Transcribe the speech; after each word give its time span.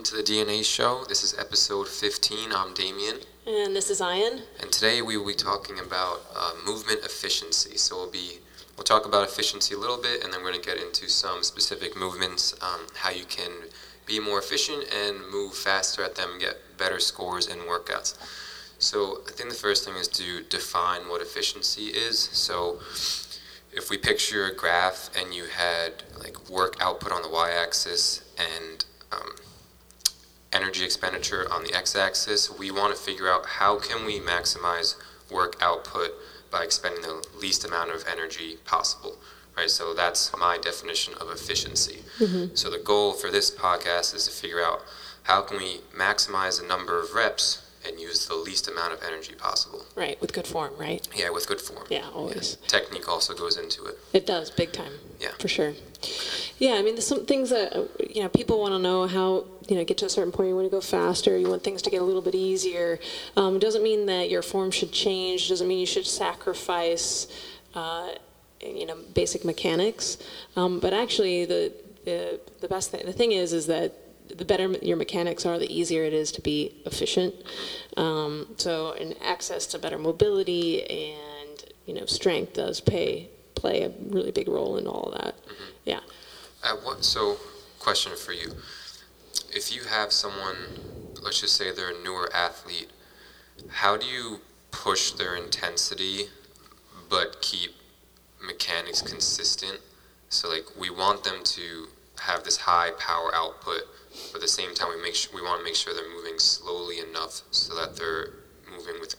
welcome 0.00 0.16
to 0.16 0.24
the 0.24 0.32
DNA 0.32 0.64
Show. 0.64 1.04
This 1.08 1.22
is 1.22 1.38
episode 1.38 1.86
15. 1.86 2.52
I'm 2.54 2.72
Damien, 2.72 3.16
And 3.46 3.76
this 3.76 3.90
is 3.90 4.00
Ian. 4.00 4.40
and 4.58 4.72
today 4.72 5.02
we 5.02 5.18
will 5.18 5.26
be 5.26 5.34
talking 5.34 5.78
about 5.78 6.22
uh, 6.34 6.54
movement 6.64 7.00
efficiency. 7.04 7.76
So 7.76 7.96
we'll 7.96 8.10
be 8.10 8.38
we'll 8.78 8.84
talk 8.84 9.04
about 9.04 9.28
efficiency 9.28 9.74
a 9.74 9.78
little 9.78 9.98
bit, 9.98 10.24
and 10.24 10.32
then 10.32 10.42
we're 10.42 10.52
going 10.52 10.62
to 10.62 10.66
get 10.66 10.78
into 10.78 11.10
some 11.10 11.42
specific 11.42 11.98
movements, 11.98 12.54
um, 12.62 12.86
how 12.94 13.10
you 13.10 13.26
can 13.26 13.50
be 14.06 14.18
more 14.18 14.38
efficient 14.38 14.84
and 14.90 15.18
move 15.30 15.52
faster 15.52 16.02
at 16.02 16.14
them, 16.14 16.38
get 16.40 16.56
better 16.78 16.98
scores 16.98 17.46
in 17.46 17.58
workouts. 17.58 18.16
So 18.78 19.20
I 19.28 19.32
think 19.32 19.50
the 19.50 19.54
first 19.54 19.84
thing 19.84 19.96
is 19.96 20.08
to 20.08 20.42
define 20.44 21.10
what 21.10 21.20
efficiency 21.20 21.88
is. 21.88 22.18
So 22.18 22.80
if 23.70 23.90
we 23.90 23.98
picture 23.98 24.46
a 24.46 24.54
graph 24.54 25.10
and 25.14 25.34
you 25.34 25.44
had 25.44 26.04
like 26.18 26.48
work 26.48 26.76
output 26.80 27.12
on 27.12 27.20
the 27.20 27.28
y-axis 27.28 28.22
and 28.38 28.86
um, 29.12 29.34
energy 30.52 30.84
expenditure 30.84 31.46
on 31.50 31.64
the 31.64 31.74
x-axis, 31.74 32.50
we 32.58 32.70
want 32.70 32.94
to 32.94 33.00
figure 33.00 33.28
out 33.28 33.46
how 33.46 33.78
can 33.78 34.04
we 34.04 34.18
maximize 34.18 34.96
work 35.30 35.56
output 35.60 36.12
by 36.50 36.64
expending 36.64 37.02
the 37.02 37.24
least 37.38 37.64
amount 37.64 37.90
of 37.90 38.04
energy 38.10 38.56
possible. 38.64 39.16
Right, 39.56 39.70
so 39.70 39.94
that's 39.94 40.34
my 40.38 40.58
definition 40.58 41.14
of 41.20 41.28
efficiency. 41.28 41.98
Mm-hmm. 42.18 42.54
So 42.54 42.70
the 42.70 42.78
goal 42.78 43.12
for 43.12 43.30
this 43.30 43.50
podcast 43.50 44.14
is 44.14 44.24
to 44.26 44.30
figure 44.30 44.62
out 44.62 44.82
how 45.24 45.42
can 45.42 45.58
we 45.58 45.80
maximize 45.94 46.60
the 46.60 46.66
number 46.66 46.98
of 47.00 47.14
reps 47.14 47.60
and 47.86 47.98
use 47.98 48.26
the 48.26 48.34
least 48.34 48.68
amount 48.68 48.92
of 48.92 49.02
energy 49.02 49.34
possible. 49.34 49.84
Right, 49.94 50.20
with 50.20 50.32
good 50.32 50.46
form, 50.46 50.72
right? 50.78 51.06
Yeah, 51.14 51.30
with 51.30 51.46
good 51.48 51.60
form. 51.60 51.86
Yeah, 51.88 52.08
always. 52.12 52.56
Technique 52.66 53.08
also 53.08 53.34
goes 53.34 53.56
into 53.56 53.84
it. 53.84 53.98
It 54.12 54.26
does, 54.26 54.50
big 54.50 54.72
time. 54.72 54.92
Yeah. 55.18 55.30
For 55.38 55.48
sure. 55.48 55.72
Yeah, 56.58 56.74
I 56.74 56.82
mean, 56.82 56.94
there's 56.94 57.06
some 57.06 57.26
things 57.26 57.50
that, 57.50 57.74
you 58.14 58.22
know, 58.22 58.28
people 58.28 58.60
want 58.60 58.72
to 58.72 58.78
know 58.78 59.06
how, 59.06 59.44
you 59.68 59.76
know, 59.76 59.84
get 59.84 59.98
to 59.98 60.06
a 60.06 60.10
certain 60.10 60.32
point, 60.32 60.48
you 60.48 60.54
want 60.54 60.66
to 60.66 60.70
go 60.70 60.80
faster, 60.80 61.36
you 61.38 61.48
want 61.48 61.62
things 61.62 61.82
to 61.82 61.90
get 61.90 62.02
a 62.02 62.04
little 62.04 62.22
bit 62.22 62.34
easier. 62.34 62.98
Um, 63.36 63.56
it 63.56 63.60
doesn't 63.60 63.82
mean 63.82 64.06
that 64.06 64.30
your 64.30 64.42
form 64.42 64.70
should 64.70 64.92
change, 64.92 65.48
doesn't 65.48 65.66
mean 65.66 65.78
you 65.78 65.86
should 65.86 66.06
sacrifice, 66.06 67.28
uh, 67.74 68.10
you 68.60 68.86
know, 68.86 68.96
basic 69.14 69.44
mechanics. 69.44 70.18
Um, 70.56 70.80
but 70.80 70.92
actually, 70.92 71.46
the, 71.46 71.72
the, 72.04 72.40
the 72.60 72.68
best 72.68 72.90
thing, 72.90 73.06
the 73.06 73.12
thing 73.12 73.32
is, 73.32 73.52
is 73.52 73.66
that 73.66 73.94
the 74.36 74.44
better 74.44 74.68
your 74.82 74.96
mechanics 74.96 75.44
are, 75.46 75.58
the 75.58 75.72
easier 75.72 76.04
it 76.04 76.12
is 76.12 76.32
to 76.32 76.40
be 76.40 76.74
efficient. 76.86 77.34
Um, 77.96 78.54
so, 78.56 78.92
and 78.92 79.14
access 79.22 79.66
to 79.66 79.78
better 79.78 79.98
mobility 79.98 80.82
and 80.82 81.64
you 81.86 81.94
know 81.94 82.06
strength 82.06 82.54
does 82.54 82.80
pay 82.80 83.28
play 83.54 83.82
a 83.82 83.92
really 84.08 84.30
big 84.30 84.48
role 84.48 84.76
in 84.76 84.86
all 84.86 85.12
of 85.12 85.22
that. 85.22 85.34
Yeah. 85.84 86.00
At 86.64 86.82
what? 86.82 87.04
So, 87.04 87.36
question 87.78 88.12
for 88.16 88.32
you: 88.32 88.52
If 89.54 89.74
you 89.74 89.84
have 89.84 90.12
someone, 90.12 90.56
let's 91.22 91.40
just 91.40 91.56
say 91.56 91.72
they're 91.72 91.94
a 91.94 92.02
newer 92.02 92.30
athlete, 92.34 92.90
how 93.68 93.96
do 93.96 94.06
you 94.06 94.40
push 94.70 95.12
their 95.12 95.36
intensity, 95.36 96.24
but 97.08 97.40
keep 97.40 97.72
mechanics 98.40 99.02
consistent? 99.02 99.80
So, 100.28 100.48
like, 100.48 100.64
we 100.78 100.90
want 100.90 101.24
them 101.24 101.42
to 101.42 101.88
have 102.20 102.44
this 102.44 102.56
high 102.56 102.90
power 102.98 103.34
output, 103.34 103.82
but 104.32 104.36
at 104.36 104.40
the 104.40 104.48
same 104.48 104.74
time, 104.74 104.88
we 104.94 105.02
make 105.02 105.14
sure 105.14 105.32
we 105.34 105.42
want 105.42 105.60
to 105.60 105.64
make 105.64 105.76
sure 105.76 105.94
they're 105.94 106.14
moving 106.14 106.38
slowly 106.38 106.98
enough 106.98 107.42
so 107.50 107.74
that 107.74 107.96
they're 107.96 108.34
moving 108.70 109.00
with 109.00 109.14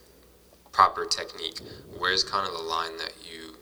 proper 0.72 1.06
technique. 1.06 1.60
Where's 1.98 2.24
kind 2.24 2.48
of 2.48 2.54
the 2.54 2.64
line 2.64 2.98
that 2.98 3.14
you 3.22 3.56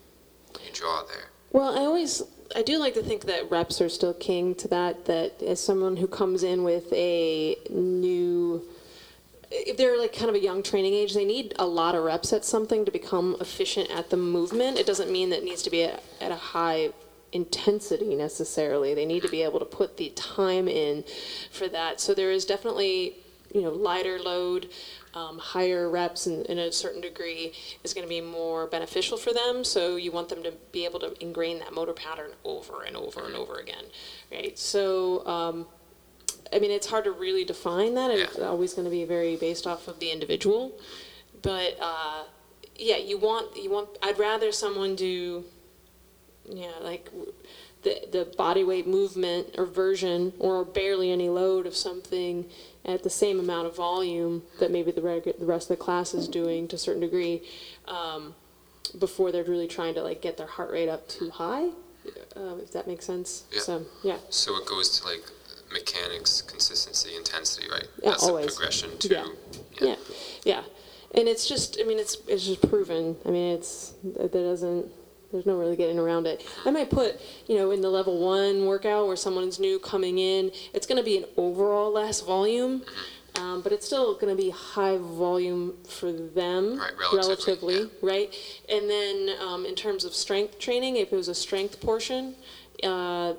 you 0.64 0.72
draw 0.74 1.04
there? 1.04 1.30
Well, 1.52 1.78
I 1.78 1.82
always 1.82 2.22
I 2.56 2.62
do 2.62 2.78
like 2.78 2.94
to 2.96 3.04
think 3.04 3.26
that 3.26 3.50
reps 3.50 3.82
are 3.82 3.90
still 3.90 4.14
king 4.14 4.56
to 4.56 4.68
that. 4.70 5.06
That 5.06 5.42
as 5.42 5.60
someone 5.60 5.98
who 5.98 6.08
comes 6.08 6.44
in 6.44 6.64
with 6.64 6.92
a 6.94 7.58
new 7.70 8.64
if 9.52 9.78
they're 9.78 9.98
like 10.00 10.14
kind 10.14 10.30
of 10.30 10.36
a 10.36 10.40
young 10.40 10.62
training 10.62 10.94
age, 10.94 11.14
they 11.14 11.26
need 11.26 11.54
a 11.58 11.66
lot 11.66 11.96
of 11.96 12.04
reps 12.04 12.32
at 12.34 12.46
something 12.46 12.86
to 12.86 12.92
become 12.92 13.36
efficient 13.42 13.90
at 13.90 14.10
the 14.10 14.18
movement. 14.18 14.78
It 14.78 14.86
doesn't 14.86 15.12
mean 15.12 15.32
that 15.32 15.40
it 15.40 15.44
needs 15.44 15.64
to 15.64 15.70
be 15.70 15.84
at, 15.84 16.04
at 16.22 16.32
a 16.32 16.36
high 16.36 16.92
intensity 17.32 18.16
necessarily. 18.16 18.94
They 18.94 19.06
need 19.06 19.22
to 19.24 19.30
be 19.30 19.44
able 19.44 19.60
to 19.60 19.66
put 19.66 19.98
the 19.98 20.10
time 20.10 20.68
in 20.68 21.04
for 21.52 21.68
that. 21.70 22.00
So 22.00 22.14
there 22.14 22.32
is 22.32 22.46
definitely, 22.46 23.16
you 23.54 23.62
know, 23.62 23.72
lighter 23.72 24.20
load, 24.20 24.70
um, 25.14 25.40
higher 25.40 25.90
reps 25.90 26.28
in, 26.28 26.44
in 26.46 26.60
a 26.60 26.72
certain 26.72 27.02
degree 27.02 27.52
is 27.84 27.94
going 27.94 28.06
to 28.06 28.10
be 28.10 28.22
more 28.22 28.68
beneficial 28.68 29.18
for 29.18 29.34
them. 29.34 29.64
So 29.64 29.96
you 29.96 30.12
want 30.12 30.30
them 30.30 30.44
to 30.44 30.54
be 30.72 30.86
able 30.86 31.00
to 31.00 31.16
ingrain 31.24 31.60
that 31.60 31.74
motor 31.74 31.94
pattern 31.94 32.32
over 32.44 32.84
and 32.84 32.96
over 32.96 33.26
and 33.26 33.36
over 33.36 33.56
again, 33.56 33.86
right? 34.32 34.58
So, 34.58 35.26
um, 35.26 35.66
I 36.54 36.60
mean, 36.60 36.72
it's 36.72 36.88
hard 36.88 37.04
to 37.06 37.12
really 37.12 37.44
define 37.44 37.94
that. 37.96 38.12
It's 38.12 38.38
Yeah. 38.38 38.46
always 38.48 38.74
going 38.74 38.86
to 38.86 38.92
be 38.92 39.04
very 39.04 39.36
based 39.36 39.68
off 39.68 39.88
of 39.88 40.00
the 40.00 40.12
individual. 40.12 40.72
But 41.42 41.78
uh, 41.80 42.24
yeah, 42.76 42.98
you 42.98 43.18
want 43.18 43.56
you 43.56 43.70
want. 43.70 43.90
I'd 44.02 44.18
rather 44.20 44.52
someone 44.52 44.96
do, 44.96 45.46
yeah, 46.46 46.72
like 46.82 47.10
the 47.84 48.08
the 48.12 48.26
body 48.38 48.64
weight 48.64 48.88
movement 48.88 49.56
or 49.58 49.66
version 49.66 50.34
or 50.40 50.66
barely 50.66 51.12
any 51.12 51.30
load 51.30 51.66
of 51.66 51.76
something 51.76 52.46
at 52.86 53.04
the 53.04 53.10
same 53.10 53.40
amount 53.40 53.68
of 53.68 53.76
volume 53.76 54.44
that 54.60 54.72
maybe 54.72 54.92
the 54.92 55.02
reg- 55.02 55.38
the 55.40 55.46
rest 55.46 55.70
of 55.70 55.78
the 55.78 55.84
class 55.84 56.14
is 56.14 56.28
doing 56.28 56.68
to 56.68 56.76
a 56.76 56.80
certain 56.80 57.02
degree, 57.02 57.42
um, 57.88 58.34
before 59.00 59.32
they're 59.32 59.44
really 59.44 59.68
trying 59.68 59.94
to 59.94 60.02
like 60.02 60.22
get 60.22 60.38
their 60.38 60.48
heart 60.48 60.72
rate 60.72 60.90
up 60.90 61.08
too 61.08 61.30
high. 61.30 61.70
Uh, 62.36 62.56
if 62.64 62.72
that 62.72 62.88
makes 62.88 63.06
sense. 63.06 63.44
Yeah. 63.52 63.62
So 63.62 63.86
yeah. 64.04 64.18
So 64.30 64.56
it 64.58 64.66
goes 64.66 65.00
to 65.00 65.08
like 65.08 65.22
mechanics, 65.72 66.42
consistency, 66.42 67.16
intensity, 67.16 67.68
right? 67.70 67.88
Yeah, 68.02 68.12
That's 68.12 68.24
always. 68.24 68.56
progression 68.56 68.98
to 68.98 69.08
Yeah. 69.08 69.26
Yeah, 69.82 69.96
yeah, 70.44 70.64
and 71.16 71.28
it's 71.28 71.48
just, 71.48 71.78
I 71.80 71.84
mean, 71.86 72.00
it's 72.00 72.18
it's 72.28 72.46
just 72.46 72.68
proven. 72.68 73.16
I 73.26 73.30
mean, 73.30 73.56
it's 73.56 73.94
there 74.04 74.28
doesn't, 74.28 74.88
there's 75.32 75.46
no 75.46 75.56
really 75.58 75.76
getting 75.76 76.00
around 76.00 76.26
it. 76.28 76.46
I 76.66 76.72
might 76.72 76.90
put, 76.90 77.22
you 77.48 77.58
know, 77.58 77.72
in 77.72 77.82
the 77.82 77.90
level 77.90 78.20
one 78.20 78.66
workout 78.66 79.08
where 79.08 79.16
someone's 79.16 79.60
new 79.60 79.80
coming 79.80 80.18
in, 80.18 80.52
it's 80.74 80.88
going 80.88 80.98
to 80.98 81.04
be 81.04 81.18
an 81.18 81.26
overall 81.38 81.92
less 81.92 82.22
volume, 82.22 82.84
um, 83.36 83.62
but 83.62 83.72
it's 83.72 83.86
still 83.86 84.16
going 84.16 84.36
to 84.36 84.42
be 84.42 84.50
high 84.50 84.98
volume 84.98 85.76
for 85.88 86.12
them, 86.12 86.80
Right, 86.80 86.94
relatively, 87.14 87.90
right? 88.02 88.34
And 88.70 88.90
then 88.90 89.30
um, 89.42 89.66
in 89.66 89.76
terms 89.76 90.04
of 90.04 90.14
strength 90.14 90.58
training, 90.58 90.96
if 90.96 91.14
it 91.14 91.16
was 91.16 91.28
a 91.28 91.36
strength 91.36 91.80
portion, 91.80 92.36
uh, 92.84 93.34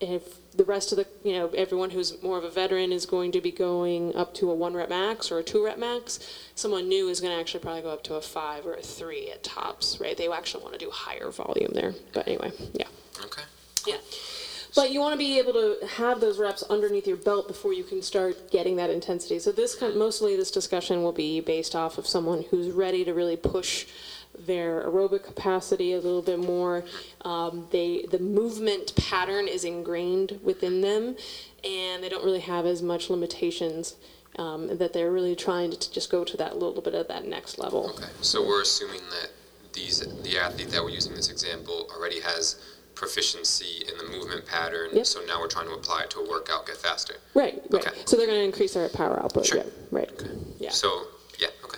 if 0.00 0.37
the 0.58 0.64
rest 0.64 0.90
of 0.92 0.98
the, 0.98 1.06
you 1.22 1.32
know, 1.32 1.48
everyone 1.50 1.90
who's 1.90 2.20
more 2.20 2.36
of 2.36 2.42
a 2.42 2.50
veteran 2.50 2.90
is 2.92 3.06
going 3.06 3.30
to 3.32 3.40
be 3.40 3.52
going 3.52 4.14
up 4.16 4.34
to 4.34 4.50
a 4.50 4.54
one 4.54 4.74
rep 4.74 4.88
max 4.88 5.30
or 5.30 5.38
a 5.38 5.42
two 5.42 5.64
rep 5.64 5.78
max, 5.78 6.18
someone 6.56 6.88
new 6.88 7.08
is 7.08 7.20
going 7.20 7.32
to 7.32 7.40
actually 7.40 7.60
probably 7.60 7.80
go 7.80 7.90
up 7.90 8.02
to 8.02 8.14
a 8.16 8.20
five 8.20 8.66
or 8.66 8.74
a 8.74 8.82
three 8.82 9.30
at 9.30 9.44
tops, 9.44 10.00
right? 10.00 10.16
They 10.16 10.28
actually 10.28 10.64
want 10.64 10.74
to 10.74 10.84
do 10.84 10.90
higher 10.90 11.30
volume 11.30 11.70
there. 11.72 11.94
But 12.12 12.26
anyway, 12.26 12.50
yeah. 12.74 12.88
Okay. 13.24 13.42
Yeah. 13.86 13.98
But 14.74 14.90
you 14.90 15.00
want 15.00 15.12
to 15.12 15.18
be 15.18 15.38
able 15.38 15.52
to 15.52 15.78
have 15.96 16.20
those 16.20 16.38
reps 16.38 16.64
underneath 16.64 17.06
your 17.06 17.16
belt 17.16 17.46
before 17.46 17.72
you 17.72 17.84
can 17.84 18.02
start 18.02 18.50
getting 18.50 18.76
that 18.76 18.90
intensity. 18.90 19.38
So 19.38 19.52
this 19.52 19.76
kind 19.76 19.94
mostly 19.94 20.36
this 20.36 20.50
discussion 20.50 21.04
will 21.04 21.12
be 21.12 21.40
based 21.40 21.74
off 21.76 21.98
of 21.98 22.06
someone 22.06 22.44
who's 22.50 22.70
ready 22.70 23.04
to 23.04 23.14
really 23.14 23.36
push 23.36 23.86
their 24.46 24.82
aerobic 24.82 25.24
capacity 25.24 25.92
a 25.92 25.96
little 25.96 26.22
bit 26.22 26.38
more. 26.38 26.84
Um, 27.22 27.66
they 27.70 28.06
the 28.10 28.18
movement 28.18 28.94
pattern 28.96 29.48
is 29.48 29.64
ingrained 29.64 30.40
within 30.42 30.80
them, 30.80 31.16
and 31.64 32.02
they 32.02 32.08
don't 32.08 32.24
really 32.24 32.40
have 32.40 32.66
as 32.66 32.82
much 32.82 33.10
limitations. 33.10 33.96
Um, 34.38 34.78
that 34.78 34.92
they're 34.92 35.10
really 35.10 35.34
trying 35.34 35.72
to 35.72 35.92
just 35.92 36.10
go 36.10 36.22
to 36.22 36.36
that 36.36 36.56
little 36.56 36.80
bit 36.80 36.94
of 36.94 37.08
that 37.08 37.26
next 37.26 37.58
level. 37.58 37.90
Okay. 37.90 38.06
So 38.20 38.46
we're 38.46 38.62
assuming 38.62 39.00
that 39.10 39.30
these 39.72 39.98
the 40.22 40.38
athlete 40.38 40.68
that 40.70 40.82
we're 40.82 40.90
using 40.90 41.14
this 41.14 41.28
example 41.28 41.88
already 41.92 42.20
has 42.20 42.62
proficiency 42.94 43.84
in 43.88 43.96
the 43.98 44.04
movement 44.16 44.46
pattern. 44.46 44.90
Yep. 44.92 45.06
So 45.06 45.20
now 45.26 45.40
we're 45.40 45.48
trying 45.48 45.66
to 45.66 45.74
apply 45.74 46.02
it 46.02 46.10
to 46.10 46.20
a 46.20 46.28
workout, 46.28 46.66
get 46.66 46.76
faster. 46.76 47.14
Right, 47.34 47.62
right. 47.70 47.86
Okay. 47.86 47.96
So 48.04 48.16
they're 48.16 48.26
going 48.26 48.38
to 48.38 48.44
increase 48.44 48.74
their 48.74 48.88
power 48.88 49.20
output. 49.22 49.46
Sure. 49.46 49.58
Yeah, 49.58 49.64
right. 49.90 50.10
Yeah. 50.58 50.70
So 50.70 51.04
yeah. 51.38 51.48
Okay. 51.64 51.77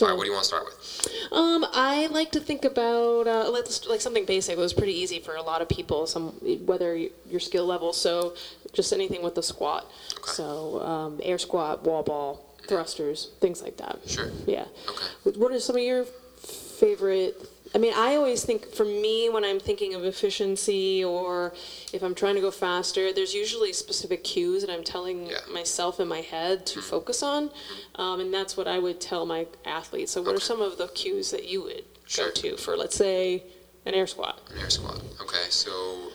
Yeah. 0.00 0.06
All 0.06 0.12
right. 0.12 0.16
What 0.16 0.24
do 0.24 0.28
you 0.28 0.34
want 0.34 0.44
to 0.44 0.48
start 0.48 0.64
with? 0.64 1.32
Um, 1.32 1.66
I 1.72 2.06
like 2.08 2.32
to 2.32 2.40
think 2.40 2.64
about 2.64 3.26
uh, 3.26 3.50
let's 3.50 3.86
like 3.86 4.00
something 4.00 4.24
basic. 4.24 4.56
It 4.56 4.60
was 4.60 4.72
pretty 4.72 4.94
easy 4.94 5.18
for 5.18 5.34
a 5.34 5.42
lot 5.42 5.62
of 5.62 5.68
people. 5.68 6.06
Some 6.06 6.30
whether 6.66 6.96
your 6.96 7.40
skill 7.40 7.66
level, 7.66 7.92
so 7.92 8.34
just 8.72 8.92
anything 8.92 9.22
with 9.22 9.34
the 9.34 9.42
squat. 9.42 9.90
Okay. 10.18 10.32
So 10.32 10.80
um, 10.82 11.20
air 11.22 11.38
squat, 11.38 11.84
wall 11.84 12.02
ball, 12.02 12.44
thrusters, 12.66 13.30
things 13.40 13.62
like 13.62 13.76
that. 13.78 13.98
Sure. 14.06 14.30
Yeah. 14.46 14.66
Okay. 14.88 15.38
What 15.38 15.52
are 15.52 15.60
some 15.60 15.76
of 15.76 15.82
your 15.82 16.04
favorite? 16.04 17.36
I 17.74 17.78
mean, 17.78 17.94
I 17.96 18.16
always 18.16 18.44
think 18.44 18.66
for 18.74 18.84
me 18.84 19.30
when 19.30 19.44
I'm 19.44 19.58
thinking 19.58 19.94
of 19.94 20.04
efficiency 20.04 21.02
or 21.02 21.54
if 21.92 22.02
I'm 22.02 22.14
trying 22.14 22.34
to 22.34 22.40
go 22.40 22.50
faster, 22.50 23.12
there's 23.12 23.32
usually 23.34 23.72
specific 23.72 24.24
cues 24.24 24.62
that 24.64 24.70
I'm 24.72 24.84
telling 24.84 25.26
Yeah. 25.26 25.38
Mm-hmm. 25.38 25.54
myself 25.54 25.98
in 26.00 26.06
my 26.08 26.20
head 26.20 26.66
to 26.66 26.82
focus 26.82 27.22
on, 27.22 27.50
um, 27.94 28.20
and 28.20 28.32
that's 28.32 28.56
what 28.56 28.68
I 28.68 28.78
would 28.78 29.00
tell 29.00 29.24
my 29.24 29.46
athletes. 29.64 30.12
So, 30.12 30.20
what 30.22 30.34
are 30.34 30.40
some 30.40 30.60
of 30.60 30.76
the 30.76 30.88
cues 30.88 31.30
that 31.30 31.48
you 31.48 31.62
would 31.62 31.84
Sure. 32.06 32.26
go 32.26 32.30
to 32.32 32.56
for, 32.58 32.76
let's 32.76 32.96
say, 32.96 33.42
an 33.86 33.94
air 33.94 34.06
squat? 34.06 34.40
An 34.52 34.58
air 34.60 34.70
squat. 34.70 35.00
Okay. 35.20 35.46
So 35.48 36.10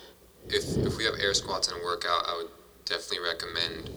if 0.49 0.63
if 0.77 0.95
we 0.97 1.05
have 1.05 1.15
air 1.19 1.33
squats 1.33 1.67
in 1.69 1.73
a 1.79 1.83
workout, 1.83 2.23
I 2.27 2.37
would 2.37 2.51
definitely 2.85 3.19
recommend. 3.27 3.89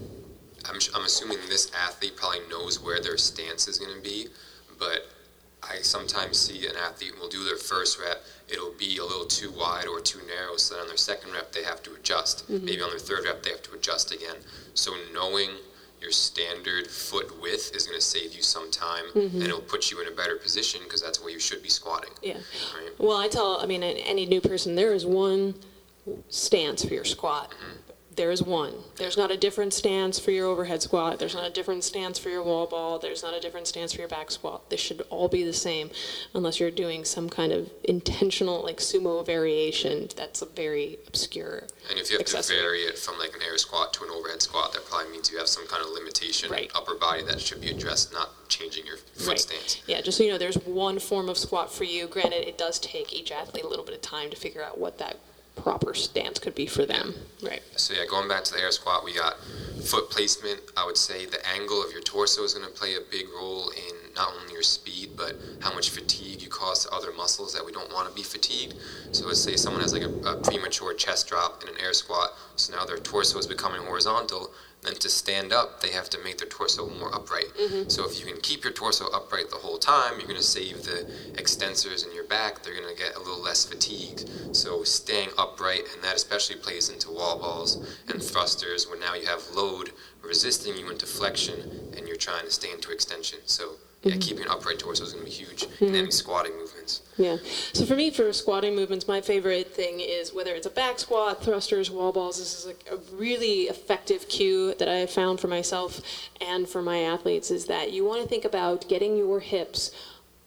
I'm, 0.68 0.78
I'm 0.94 1.04
assuming 1.04 1.38
this 1.48 1.70
athlete 1.74 2.16
probably 2.16 2.40
knows 2.48 2.80
where 2.82 3.00
their 3.00 3.16
stance 3.18 3.66
is 3.68 3.78
going 3.78 3.94
to 3.94 4.02
be, 4.02 4.28
but 4.78 5.06
I 5.62 5.76
sometimes 5.82 6.38
see 6.38 6.66
an 6.66 6.76
athlete 6.76 7.18
will 7.20 7.28
do 7.28 7.44
their 7.44 7.56
first 7.56 8.00
rep, 8.00 8.24
it'll 8.48 8.72
be 8.72 8.98
a 8.98 9.04
little 9.04 9.26
too 9.26 9.50
wide 9.52 9.86
or 9.86 10.00
too 10.00 10.20
narrow, 10.26 10.56
so 10.56 10.74
then 10.74 10.82
on 10.82 10.88
their 10.88 10.96
second 10.96 11.32
rep 11.32 11.52
they 11.52 11.62
have 11.62 11.82
to 11.84 11.94
adjust. 11.94 12.50
Mm-hmm. 12.50 12.64
Maybe 12.64 12.82
on 12.82 12.90
their 12.90 12.98
third 12.98 13.24
rep 13.24 13.42
they 13.42 13.50
have 13.50 13.62
to 13.62 13.74
adjust 13.74 14.12
again. 14.12 14.36
So 14.74 14.92
knowing 15.12 15.50
your 16.00 16.12
standard 16.12 16.86
foot 16.86 17.40
width 17.42 17.76
is 17.76 17.86
going 17.86 17.98
to 17.98 18.04
save 18.04 18.32
you 18.34 18.42
some 18.42 18.70
time 18.70 19.04
mm-hmm. 19.14 19.36
and 19.36 19.42
it'll 19.42 19.60
put 19.60 19.90
you 19.90 20.00
in 20.00 20.08
a 20.08 20.16
better 20.16 20.36
position 20.36 20.80
because 20.84 21.02
that's 21.02 21.20
where 21.20 21.30
you 21.30 21.38
should 21.38 21.62
be 21.62 21.68
squatting. 21.68 22.10
Yeah. 22.22 22.34
Right? 22.34 22.90
Well, 22.98 23.18
I 23.18 23.28
tell, 23.28 23.60
I 23.60 23.66
mean, 23.66 23.82
any 23.82 24.24
new 24.24 24.40
person, 24.40 24.74
there 24.74 24.94
is 24.94 25.04
one 25.04 25.54
stance 26.30 26.84
for 26.84 26.94
your 26.94 27.04
squat. 27.04 27.50
Mm-hmm 27.50 27.79
there 28.20 28.30
is 28.30 28.42
one. 28.42 28.74
There's 28.96 29.16
not 29.16 29.30
a 29.30 29.36
different 29.38 29.72
stance 29.72 30.18
for 30.18 30.30
your 30.30 30.46
overhead 30.46 30.82
squat. 30.82 31.18
There's 31.18 31.34
not 31.34 31.46
a 31.46 31.50
different 31.50 31.84
stance 31.84 32.18
for 32.18 32.28
your 32.28 32.42
wall 32.42 32.66
ball. 32.66 32.98
There's 32.98 33.22
not 33.22 33.32
a 33.32 33.40
different 33.40 33.66
stance 33.66 33.94
for 33.94 34.00
your 34.00 34.08
back 34.08 34.30
squat. 34.30 34.68
They 34.68 34.76
should 34.76 35.00
all 35.08 35.26
be 35.26 35.42
the 35.42 35.54
same, 35.54 35.88
unless 36.34 36.60
you're 36.60 36.70
doing 36.70 37.06
some 37.06 37.30
kind 37.30 37.50
of 37.50 37.70
intentional 37.84 38.62
like 38.62 38.76
sumo 38.76 39.24
variation. 39.24 40.08
That's 40.18 40.42
a 40.42 40.46
very 40.46 40.98
obscure. 41.06 41.64
And 41.88 41.98
if 41.98 42.10
you 42.10 42.18
have 42.18 42.20
accessory. 42.20 42.56
to 42.56 42.62
vary 42.62 42.80
it 42.80 42.98
from 42.98 43.18
like 43.18 43.34
an 43.34 43.40
air 43.40 43.56
squat 43.56 43.94
to 43.94 44.04
an 44.04 44.10
overhead 44.10 44.42
squat, 44.42 44.74
that 44.74 44.84
probably 44.84 45.10
means 45.12 45.32
you 45.32 45.38
have 45.38 45.48
some 45.48 45.66
kind 45.66 45.82
of 45.82 45.88
limitation 45.88 46.50
right. 46.50 46.70
upper 46.74 46.96
body 46.96 47.22
that 47.22 47.40
should 47.40 47.62
be 47.62 47.70
addressed, 47.70 48.12
not 48.12 48.28
changing 48.50 48.84
your 48.84 48.98
foot 48.98 49.28
right. 49.28 49.38
stance. 49.38 49.80
Yeah, 49.86 50.02
just 50.02 50.18
so 50.18 50.24
you 50.24 50.30
know, 50.30 50.36
there's 50.36 50.56
one 50.66 50.98
form 50.98 51.30
of 51.30 51.38
squat 51.38 51.72
for 51.72 51.84
you. 51.84 52.06
Granted, 52.06 52.46
it 52.46 52.58
does 52.58 52.78
take 52.80 53.14
each 53.14 53.32
athlete 53.32 53.64
a 53.64 53.68
little 53.68 53.86
bit 53.86 53.94
of 53.94 54.02
time 54.02 54.28
to 54.28 54.36
figure 54.36 54.62
out 54.62 54.76
what 54.76 54.98
that 54.98 55.16
proper 55.60 55.94
stance 55.94 56.38
could 56.38 56.54
be 56.54 56.66
for 56.66 56.84
them. 56.84 57.14
Right. 57.42 57.62
So 57.76 57.94
yeah, 57.94 58.06
going 58.08 58.28
back 58.28 58.44
to 58.44 58.52
the 58.52 58.60
air 58.60 58.70
squat, 58.70 59.04
we 59.04 59.14
got 59.14 59.36
foot 59.84 60.10
placement. 60.10 60.60
I 60.76 60.84
would 60.84 60.96
say 60.96 61.26
the 61.26 61.44
angle 61.48 61.82
of 61.82 61.92
your 61.92 62.02
torso 62.02 62.42
is 62.42 62.54
going 62.54 62.66
to 62.66 62.72
play 62.72 62.94
a 62.94 63.00
big 63.10 63.26
role 63.34 63.70
in 63.70 64.14
not 64.14 64.32
only 64.40 64.52
your 64.52 64.62
speed 64.62 65.10
but 65.16 65.36
how 65.60 65.72
much 65.74 65.90
fatigue 65.90 66.42
you 66.42 66.48
cause 66.48 66.84
to 66.84 66.90
other 66.90 67.12
muscles 67.12 67.54
that 67.54 67.64
we 67.64 67.72
don't 67.72 67.92
want 67.92 68.08
to 68.08 68.14
be 68.14 68.22
fatigued. 68.22 68.74
So 69.12 69.26
let's 69.26 69.40
say 69.40 69.56
someone 69.56 69.82
has 69.82 69.92
like 69.92 70.02
a, 70.02 70.12
a 70.28 70.36
premature 70.36 70.94
chest 70.94 71.28
drop 71.28 71.62
in 71.62 71.68
an 71.68 71.80
air 71.80 71.92
squat, 71.92 72.30
so 72.56 72.74
now 72.74 72.84
their 72.84 72.98
torso 72.98 73.38
is 73.38 73.46
becoming 73.46 73.82
horizontal 73.82 74.52
then 74.82 74.94
to 74.94 75.08
stand 75.08 75.52
up, 75.52 75.80
they 75.80 75.90
have 75.90 76.08
to 76.10 76.18
make 76.24 76.38
their 76.38 76.48
torso 76.48 76.88
more 76.88 77.14
upright. 77.14 77.52
Mm-hmm. 77.60 77.88
So 77.90 78.08
if 78.08 78.18
you 78.18 78.26
can 78.26 78.40
keep 78.40 78.64
your 78.64 78.72
torso 78.72 79.06
upright 79.12 79.50
the 79.50 79.56
whole 79.56 79.78
time, 79.78 80.14
you're 80.18 80.28
going 80.28 80.40
to 80.40 80.42
save 80.42 80.84
the 80.84 81.10
extensors 81.34 82.06
in 82.06 82.14
your 82.14 82.24
back. 82.24 82.62
They're 82.62 82.74
going 82.74 82.88
to 82.88 83.00
get 83.00 83.14
a 83.16 83.18
little 83.18 83.42
less 83.42 83.64
fatigued. 83.64 84.56
So 84.56 84.82
staying 84.84 85.30
upright, 85.36 85.82
and 85.94 86.02
that 86.02 86.16
especially 86.16 86.56
plays 86.56 86.88
into 86.88 87.10
wall 87.10 87.38
balls 87.38 87.76
and 88.08 88.22
thrusters, 88.22 88.88
where 88.88 88.98
now 88.98 89.14
you 89.14 89.26
have 89.26 89.42
load 89.54 89.92
resisting 90.22 90.76
you 90.76 90.90
into 90.90 91.06
flexion, 91.06 91.92
and 91.96 92.06
you're 92.06 92.16
trying 92.16 92.44
to 92.44 92.50
stay 92.50 92.70
into 92.70 92.90
extension. 92.90 93.40
So 93.44 93.76
yeah, 94.02 94.12
mm-hmm. 94.12 94.20
keeping 94.20 94.44
an 94.44 94.50
upright 94.50 94.78
torso 94.78 95.04
is 95.04 95.12
going 95.12 95.24
to 95.24 95.30
be 95.30 95.36
huge 95.36 95.64
mm-hmm. 95.64 95.84
in 95.84 95.94
any 95.94 96.10
squatting 96.10 96.56
movements. 96.56 97.02
Yeah. 97.18 97.36
So 97.74 97.84
for 97.84 97.94
me, 97.94 98.10
for 98.10 98.32
squatting 98.32 98.74
movements, 98.74 99.06
my 99.06 99.20
favorite 99.20 99.74
thing 99.74 100.00
is 100.00 100.32
whether 100.32 100.54
it's 100.54 100.66
a 100.66 100.70
back 100.70 100.98
squat, 100.98 101.42
thrusters, 101.44 101.90
wall 101.90 102.10
balls. 102.10 102.38
This 102.38 102.64
is 102.64 102.66
a, 102.66 102.94
a 102.94 102.98
really 103.14 103.64
effective 103.64 104.26
cue 104.28 104.74
that 104.78 104.88
I 104.88 104.94
have 104.94 105.10
found 105.10 105.38
for 105.38 105.48
myself 105.48 106.00
and 106.40 106.66
for 106.66 106.80
my 106.80 107.00
athletes 107.00 107.50
is 107.50 107.66
that 107.66 107.92
you 107.92 108.06
want 108.06 108.22
to 108.22 108.28
think 108.28 108.46
about 108.46 108.88
getting 108.88 109.18
your 109.18 109.40
hips 109.40 109.90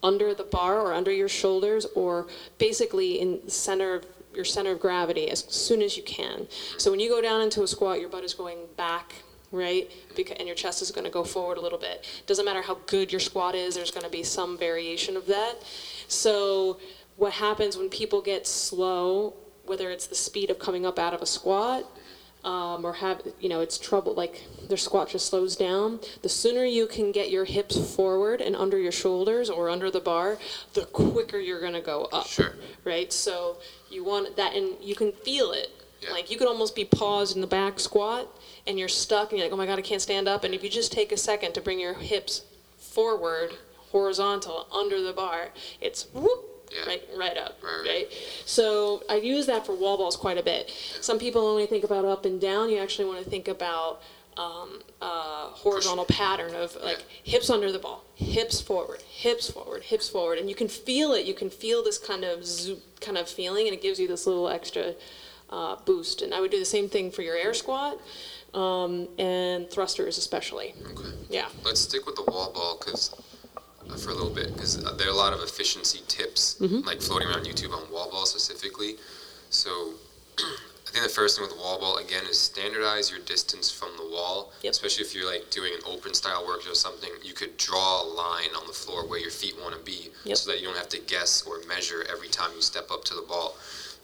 under 0.01 0.33
the 0.33 0.43
bar 0.43 0.81
or 0.81 0.93
under 0.93 1.11
your 1.11 1.29
shoulders 1.29 1.85
or 1.95 2.27
basically 2.57 3.21
in 3.21 3.39
the 3.45 3.51
center 3.51 3.95
of 3.95 4.05
your 4.33 4.45
center 4.45 4.71
of 4.71 4.79
gravity 4.79 5.29
as 5.29 5.45
soon 5.47 5.83
as 5.83 5.95
you 5.95 6.01
can. 6.01 6.47
So 6.79 6.89
when 6.89 6.99
you 6.99 7.07
go 7.07 7.21
down 7.21 7.41
into 7.41 7.61
a 7.61 7.67
squat, 7.67 7.99
your 7.99 8.09
butt 8.09 8.23
is 8.23 8.33
going 8.33 8.57
back 8.77 9.13
right? 9.53 9.89
Because, 10.15 10.35
and 10.37 10.47
your 10.47 10.55
chest 10.55 10.81
is 10.81 10.91
going 10.91 11.05
to 11.05 11.11
go 11.11 11.23
forward 11.23 11.57
a 11.57 11.61
little 11.61 11.77
bit. 11.77 12.05
Doesn't 12.25 12.43
matter 12.43 12.61
how 12.61 12.79
good 12.87 13.13
your 13.13 13.21
squat 13.21 13.55
is, 13.55 13.75
there's 13.75 13.91
going 13.91 14.03
to 14.03 14.11
be 14.11 14.23
some 14.23 14.57
variation 14.57 15.15
of 15.15 15.27
that. 15.27 15.63
So, 16.09 16.79
what 17.15 17.33
happens 17.33 17.77
when 17.77 17.89
people 17.89 18.21
get 18.21 18.47
slow, 18.47 19.35
whether 19.65 19.91
it's 19.91 20.07
the 20.07 20.15
speed 20.15 20.49
of 20.49 20.57
coming 20.59 20.85
up 20.85 20.97
out 20.97 21.13
of 21.13 21.21
a 21.21 21.27
squat, 21.27 21.85
um, 22.43 22.83
or 22.83 22.93
have 22.93 23.21
you 23.39 23.47
know 23.47 23.61
it's 23.61 23.77
trouble 23.77 24.13
like 24.15 24.43
their 24.67 24.75
squat 24.75 25.07
just 25.07 25.27
slows 25.27 25.55
down 25.55 26.01
the 26.23 26.29
sooner 26.29 26.65
you 26.65 26.87
can 26.87 27.13
get 27.13 27.31
your 27.31 27.45
hips 27.45 27.95
forward 27.95 28.41
and 28.41 28.53
under 28.53 28.77
your 28.77 28.91
shoulders 28.91 29.49
or 29.49 29.69
under 29.69 29.89
the 29.89 30.01
bar 30.01 30.37
the 30.73 30.85
quicker 30.87 31.39
you're 31.39 31.61
going 31.61 31.71
to 31.71 31.79
go 31.79 32.09
up 32.11 32.27
sure. 32.27 32.55
right 32.83 33.13
so 33.13 33.57
you 33.89 34.03
want 34.03 34.35
that 34.35 34.53
and 34.55 34.75
you 34.81 34.93
can 34.93 35.13
feel 35.13 35.51
it 35.51 35.82
yeah. 36.03 36.11
like 36.11 36.31
you 36.31 36.37
could 36.37 36.47
almost 36.47 36.75
be 36.75 36.85
paused 36.85 37.35
in 37.35 37.41
the 37.41 37.47
back 37.47 37.79
squat 37.79 38.27
and 38.67 38.79
you're 38.79 38.87
stuck 38.87 39.31
and 39.31 39.39
you're 39.39 39.47
like, 39.47 39.53
oh 39.53 39.57
my 39.57 39.65
God, 39.65 39.79
I 39.79 39.81
can't 39.81 40.01
stand 40.01 40.27
up. 40.27 40.43
And 40.43 40.53
if 40.53 40.63
you 40.63 40.69
just 40.69 40.91
take 40.91 41.11
a 41.11 41.17
second 41.17 41.53
to 41.53 41.61
bring 41.61 41.79
your 41.79 41.93
hips 41.93 42.43
forward, 42.77 43.51
horizontal, 43.91 44.67
under 44.71 45.01
the 45.01 45.13
bar, 45.13 45.49
it's 45.81 46.07
whoop, 46.13 46.69
yeah. 46.71 46.85
right, 46.85 47.03
right 47.17 47.37
up, 47.37 47.59
right, 47.63 47.85
right. 47.85 48.07
So 48.45 49.03
I 49.09 49.15
use 49.15 49.45
that 49.47 49.65
for 49.65 49.75
wall 49.75 49.97
balls 49.97 50.15
quite 50.15 50.37
a 50.37 50.43
bit. 50.43 50.71
Some 51.01 51.19
people 51.19 51.45
only 51.45 51.65
think 51.65 51.83
about 51.83 52.05
up 52.05 52.25
and 52.25 52.39
down. 52.39 52.69
You 52.69 52.79
actually 52.79 53.05
want 53.05 53.23
to 53.23 53.29
think 53.29 53.47
about 53.47 54.01
um, 54.37 54.81
uh, 55.01 55.49
horizontal 55.49 56.05
Push. 56.05 56.17
pattern 56.17 56.55
of 56.55 56.75
like 56.83 56.99
yeah. 57.23 57.31
hips 57.33 57.49
under 57.49 57.71
the 57.71 57.79
ball, 57.79 58.03
hips 58.15 58.61
forward, 58.61 59.01
hips 59.01 59.49
forward, 59.51 59.83
hips 59.83 60.09
forward, 60.09 60.39
and 60.39 60.49
you 60.49 60.55
can 60.55 60.67
feel 60.67 61.13
it. 61.13 61.25
You 61.25 61.33
can 61.33 61.49
feel 61.49 61.83
this 61.83 61.97
kind 61.97 62.23
of 62.23 62.45
zoop, 62.45 62.99
kind 62.99 63.17
of 63.17 63.29
feeling, 63.29 63.67
and 63.67 63.75
it 63.75 63.81
gives 63.81 63.99
you 63.99 64.07
this 64.07 64.25
little 64.25 64.49
extra 64.49 64.93
uh, 65.49 65.75
boost. 65.85 66.21
And 66.21 66.33
I 66.33 66.41
would 66.41 66.51
do 66.51 66.59
the 66.59 66.65
same 66.65 66.89
thing 66.89 67.11
for 67.11 67.21
your 67.21 67.35
air 67.35 67.53
squat 67.53 67.99
um, 68.53 69.07
and 69.17 69.69
thrusters 69.69 70.17
especially. 70.17 70.73
Okay. 70.91 71.09
Yeah. 71.29 71.47
Let's 71.63 71.81
stick 71.81 72.05
with 72.05 72.15
the 72.15 72.23
wall 72.23 72.51
ball 72.53 72.77
because 72.79 73.13
uh, 73.89 73.95
for 73.97 74.11
a 74.11 74.13
little 74.13 74.33
bit 74.33 74.53
because 74.53 74.81
there 74.97 75.07
are 75.07 75.11
a 75.11 75.15
lot 75.15 75.33
of 75.33 75.41
efficiency 75.41 76.01
tips 76.07 76.57
mm-hmm. 76.59 76.85
like 76.87 77.01
floating 77.01 77.27
around 77.27 77.45
YouTube 77.45 77.73
on 77.73 77.91
wall 77.91 78.09
ball 78.09 78.25
specifically. 78.25 78.95
So. 79.49 79.93
I 80.93 80.97
think 80.97 81.07
the 81.07 81.13
first 81.15 81.37
thing 81.37 81.47
with 81.47 81.57
the 81.57 81.59
wall 81.59 81.79
ball 81.79 81.97
again 81.97 82.23
is 82.29 82.37
standardize 82.37 83.09
your 83.09 83.19
distance 83.21 83.71
from 83.71 83.89
the 83.97 84.03
wall. 84.03 84.51
Yep. 84.61 84.73
Especially 84.73 85.03
if 85.03 85.15
you're 85.15 85.25
like 85.25 85.49
doing 85.49 85.73
an 85.73 85.79
open 85.87 86.13
style 86.13 86.45
workout 86.45 86.71
or 86.71 86.75
something, 86.75 87.09
you 87.23 87.33
could 87.33 87.57
draw 87.57 88.03
a 88.03 88.05
line 88.05 88.53
on 88.55 88.67
the 88.67 88.73
floor 88.73 89.07
where 89.07 89.17
your 89.17 89.31
feet 89.31 89.55
want 89.59 89.73
to 89.75 89.81
be, 89.83 90.09
yep. 90.23 90.37
so 90.37 90.51
that 90.51 90.59
you 90.59 90.67
don't 90.67 90.77
have 90.77 90.89
to 90.89 91.01
guess 91.07 91.47
or 91.47 91.61
measure 91.67 92.05
every 92.11 92.27
time 92.27 92.51
you 92.55 92.61
step 92.61 92.91
up 92.91 93.03
to 93.05 93.15
the 93.15 93.23
ball. 93.23 93.57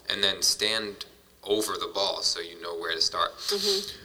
And 0.08 0.20
then 0.20 0.42
stand 0.42 1.04
over 1.44 1.72
the 1.74 1.90
ball 1.94 2.22
so 2.22 2.40
you 2.40 2.60
know 2.62 2.76
where 2.78 2.92
to 2.92 3.00
start. 3.00 3.36
Mm-hmm. 3.48 3.96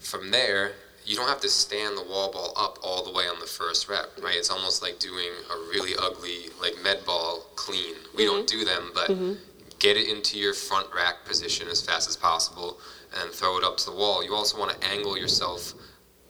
From 0.00 0.30
there, 0.30 0.72
you 1.04 1.16
don't 1.16 1.28
have 1.28 1.40
to 1.40 1.48
stand 1.48 1.96
the 1.96 2.04
wall 2.04 2.30
ball 2.30 2.52
up 2.56 2.78
all 2.82 3.04
the 3.04 3.12
way 3.12 3.24
on 3.24 3.40
the 3.40 3.46
first 3.46 3.88
rep, 3.88 4.08
right? 4.22 4.36
It's 4.36 4.50
almost 4.50 4.82
like 4.82 4.98
doing 4.98 5.28
a 5.50 5.56
really 5.70 5.92
ugly 6.00 6.50
like 6.60 6.74
med 6.82 7.04
ball 7.04 7.46
clean. 7.56 7.94
We 8.16 8.24
mm-hmm. 8.24 8.34
don't 8.34 8.48
do 8.48 8.64
them, 8.64 8.90
but 8.94 9.10
mm-hmm. 9.10 9.32
get 9.78 9.96
it 9.96 10.08
into 10.08 10.38
your 10.38 10.54
front 10.54 10.88
rack 10.94 11.24
position 11.24 11.68
as 11.68 11.80
fast 11.80 12.08
as 12.08 12.16
possible 12.16 12.78
and 13.20 13.30
throw 13.30 13.58
it 13.58 13.64
up 13.64 13.76
to 13.78 13.86
the 13.86 13.96
wall. 13.96 14.24
You 14.24 14.34
also 14.34 14.58
want 14.58 14.78
to 14.78 14.88
angle 14.88 15.16
yourself 15.16 15.74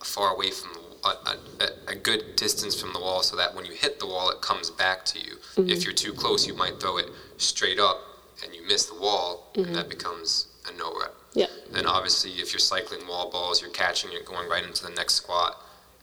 far 0.02 0.34
away 0.34 0.50
from 0.50 0.70
a, 1.04 1.08
a, 1.08 1.92
a, 1.92 1.94
good 1.94 2.36
distance 2.36 2.78
from 2.78 2.92
the 2.92 3.00
wall 3.00 3.22
so 3.22 3.36
that 3.36 3.54
when 3.54 3.64
you 3.64 3.72
hit 3.72 3.98
the 3.98 4.06
wall, 4.06 4.30
it 4.30 4.40
comes 4.40 4.70
back 4.70 5.04
to 5.06 5.18
you. 5.18 5.36
Mm-hmm. 5.56 5.68
If 5.68 5.84
you're 5.84 5.92
too 5.92 6.12
close, 6.12 6.46
you 6.46 6.54
might 6.54 6.80
throw 6.80 6.96
it 6.98 7.06
straight 7.36 7.78
up 7.78 7.98
and 8.42 8.54
you 8.54 8.66
miss 8.66 8.86
the 8.86 8.98
wall, 8.98 9.52
and 9.56 9.74
that 9.74 9.90
becomes 9.90 10.46
a 10.68 10.76
no 10.76 10.92
rep. 10.98 11.14
Yeah. 11.32 11.46
And 11.74 11.86
obviously, 11.86 12.32
if 12.32 12.52
you're 12.52 12.60
cycling 12.60 13.06
wall 13.06 13.30
balls, 13.30 13.62
you're 13.62 13.70
catching 13.70 14.12
it, 14.12 14.24
going 14.24 14.48
right 14.48 14.64
into 14.64 14.82
the 14.82 14.90
next 14.90 15.14
squat, 15.14 15.56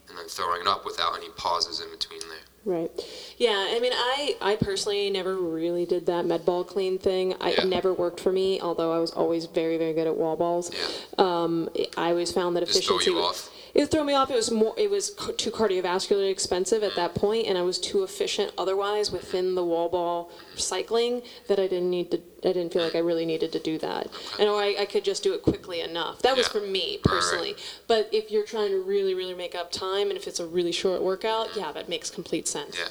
and 0.08 0.16
then 0.16 0.26
throwing 0.26 0.62
it 0.62 0.66
up 0.66 0.84
without 0.84 1.16
any 1.16 1.28
pauses 1.30 1.80
in 1.80 1.90
between 1.90 2.20
there. 2.20 2.38
Right. 2.64 2.90
Yeah. 3.38 3.68
I 3.70 3.78
mean, 3.80 3.92
I 3.94 4.36
I 4.40 4.56
personally 4.56 5.10
never 5.10 5.36
really 5.36 5.86
did 5.86 6.06
that 6.06 6.26
med 6.26 6.44
ball 6.44 6.64
clean 6.64 6.98
thing. 6.98 7.34
I 7.40 7.52
yeah. 7.52 7.64
never 7.64 7.94
worked 7.94 8.20
for 8.20 8.32
me, 8.32 8.60
although 8.60 8.92
I 8.92 8.98
was 8.98 9.10
always 9.12 9.46
very 9.46 9.78
very 9.78 9.92
good 9.92 10.06
at 10.06 10.16
wall 10.16 10.36
balls. 10.36 10.70
Yeah. 10.74 11.24
Um, 11.24 11.70
I 11.96 12.10
always 12.10 12.32
found 12.32 12.56
that 12.56 12.62
efficiency. 12.62 12.88
Just 12.88 13.04
throw 13.04 13.14
you 13.14 13.20
off 13.20 13.50
it 13.78 13.90
threw 13.90 14.04
me 14.04 14.12
off. 14.12 14.30
It 14.30 14.34
was 14.34 14.50
more. 14.50 14.74
It 14.76 14.90
was 14.90 15.10
too 15.36 15.50
cardiovascularly 15.50 16.30
expensive 16.30 16.82
at 16.82 16.96
that 16.96 17.14
point, 17.14 17.46
and 17.46 17.56
I 17.56 17.62
was 17.62 17.78
too 17.78 18.02
efficient 18.02 18.52
otherwise 18.58 19.10
within 19.10 19.54
the 19.54 19.64
wall 19.64 19.88
ball 19.88 20.32
cycling 20.56 21.22
that 21.46 21.58
I 21.58 21.68
didn't 21.68 21.90
need 21.90 22.10
to. 22.10 22.20
I 22.44 22.52
didn't 22.52 22.72
feel 22.72 22.82
like 22.82 22.94
I 22.94 23.00
really 23.00 23.26
needed 23.26 23.52
to 23.52 23.58
do 23.58 23.78
that, 23.78 24.08
and 24.38 24.48
oh, 24.48 24.56
I, 24.56 24.76
I 24.80 24.86
could 24.86 25.04
just 25.04 25.22
do 25.22 25.34
it 25.34 25.42
quickly 25.42 25.80
enough. 25.80 26.22
That 26.22 26.36
was 26.36 26.48
for 26.48 26.60
me 26.60 26.98
personally. 27.02 27.56
But 27.86 28.08
if 28.12 28.30
you're 28.30 28.46
trying 28.46 28.70
to 28.70 28.80
really, 28.80 29.14
really 29.14 29.34
make 29.34 29.54
up 29.54 29.72
time, 29.72 30.08
and 30.08 30.16
if 30.16 30.26
it's 30.26 30.40
a 30.40 30.46
really 30.46 30.72
short 30.72 31.02
workout, 31.02 31.56
yeah, 31.56 31.72
that 31.72 31.88
makes 31.88 32.10
complete 32.10 32.46
sense. 32.46 32.78
Yeah. 32.78 32.88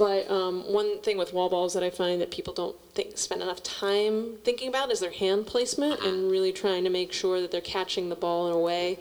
But 0.00 0.30
um, 0.30 0.62
one 0.72 1.02
thing 1.02 1.18
with 1.18 1.34
wall 1.34 1.50
balls 1.50 1.74
that 1.74 1.82
I 1.82 1.90
find 1.90 2.22
that 2.22 2.30
people 2.30 2.54
don't 2.54 2.76
think, 2.94 3.18
spend 3.18 3.42
enough 3.42 3.62
time 3.62 4.38
thinking 4.44 4.70
about 4.70 4.90
is 4.90 5.00
their 5.00 5.10
hand 5.10 5.46
placement 5.46 6.00
mm-hmm. 6.00 6.08
and 6.08 6.30
really 6.30 6.52
trying 6.52 6.84
to 6.84 6.90
make 6.90 7.12
sure 7.12 7.42
that 7.42 7.50
they're 7.50 7.60
catching 7.60 8.08
the 8.08 8.14
ball 8.14 8.48
in 8.48 8.54
a 8.54 8.58
way 8.58 8.98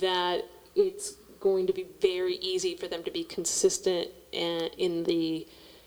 that 0.00 0.42
it's 0.74 1.12
going 1.38 1.68
to 1.68 1.72
be 1.72 1.86
very 2.00 2.34
easy 2.34 2.74
for 2.74 2.88
them 2.88 3.04
to 3.04 3.12
be 3.12 3.22
consistent 3.22 4.08
and 4.32 4.70
in 4.76 5.04
the 5.04 5.46